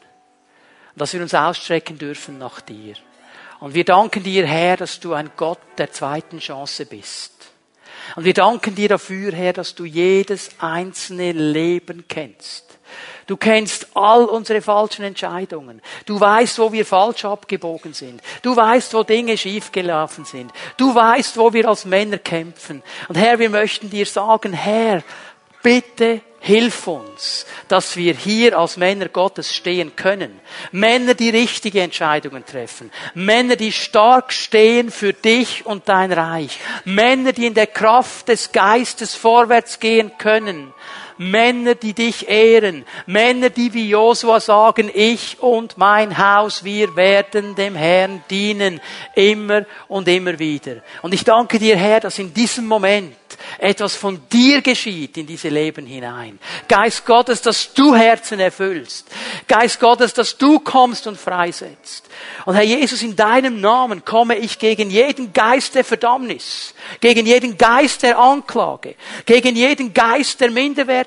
[0.96, 2.94] Dass wir uns ausstrecken dürfen nach dir.
[3.60, 7.52] Und wir danken dir, Herr, dass du ein Gott der zweiten Chance bist.
[8.14, 12.66] Und wir danken dir dafür, Herr, dass du jedes einzelne Leben kennst.
[13.26, 15.82] Du kennst all unsere falschen Entscheidungen.
[16.04, 18.22] Du weißt, wo wir falsch abgebogen sind.
[18.42, 20.52] Du weißt, wo Dinge schiefgelaufen sind.
[20.76, 22.84] Du weißt, wo wir als Männer kämpfen.
[23.08, 25.02] Und Herr, wir möchten dir sagen, Herr,
[25.66, 30.40] bitte Hilf uns, dass wir hier als Männer Gottes stehen können.
[30.70, 32.92] Männer, die richtige Entscheidungen treffen.
[33.14, 36.60] Männer, die stark stehen für dich und dein Reich.
[36.84, 40.72] Männer, die in der Kraft des Geistes vorwärts gehen können.
[41.18, 42.84] Männer, die dich ehren.
[43.06, 48.80] Männer, die wie Josua sagen, ich und mein Haus, wir werden dem Herrn dienen.
[49.14, 50.76] Immer und immer wieder.
[51.02, 53.16] Und ich danke dir, Herr, dass in diesem Moment
[53.58, 56.38] etwas von dir geschieht in diese Leben hinein.
[56.68, 59.08] Geist Gottes, dass du Herzen erfüllst.
[59.48, 62.08] Geist Gottes, dass du kommst und freisetzt.
[62.44, 67.56] Und Herr Jesus, in deinem Namen komme ich gegen jeden Geist der Verdammnis, gegen jeden
[67.56, 68.94] Geist der Anklage,
[69.24, 71.05] gegen jeden Geist der Minderwertigkeit,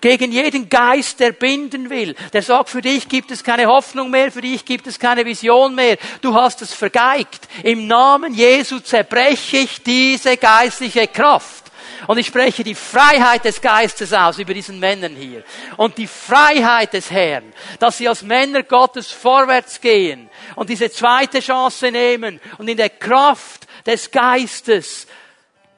[0.00, 4.30] gegen jeden Geist, der binden will, der sagt, für dich gibt es keine Hoffnung mehr,
[4.32, 7.48] für dich gibt es keine Vision mehr, du hast es vergeigt.
[7.62, 11.64] Im Namen Jesu zerbreche ich diese geistliche Kraft.
[12.06, 15.42] Und ich spreche die Freiheit des Geistes aus über diesen Männern hier.
[15.76, 21.40] Und die Freiheit des Herrn, dass sie als Männer Gottes vorwärts gehen und diese zweite
[21.40, 25.06] Chance nehmen und in der Kraft des Geistes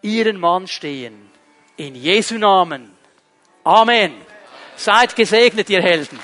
[0.03, 1.31] ihren Mann stehen
[1.77, 2.96] In Jesu Namen.
[3.67, 4.15] Amen.
[4.77, 6.21] Seid gesegnet, ihr Helden.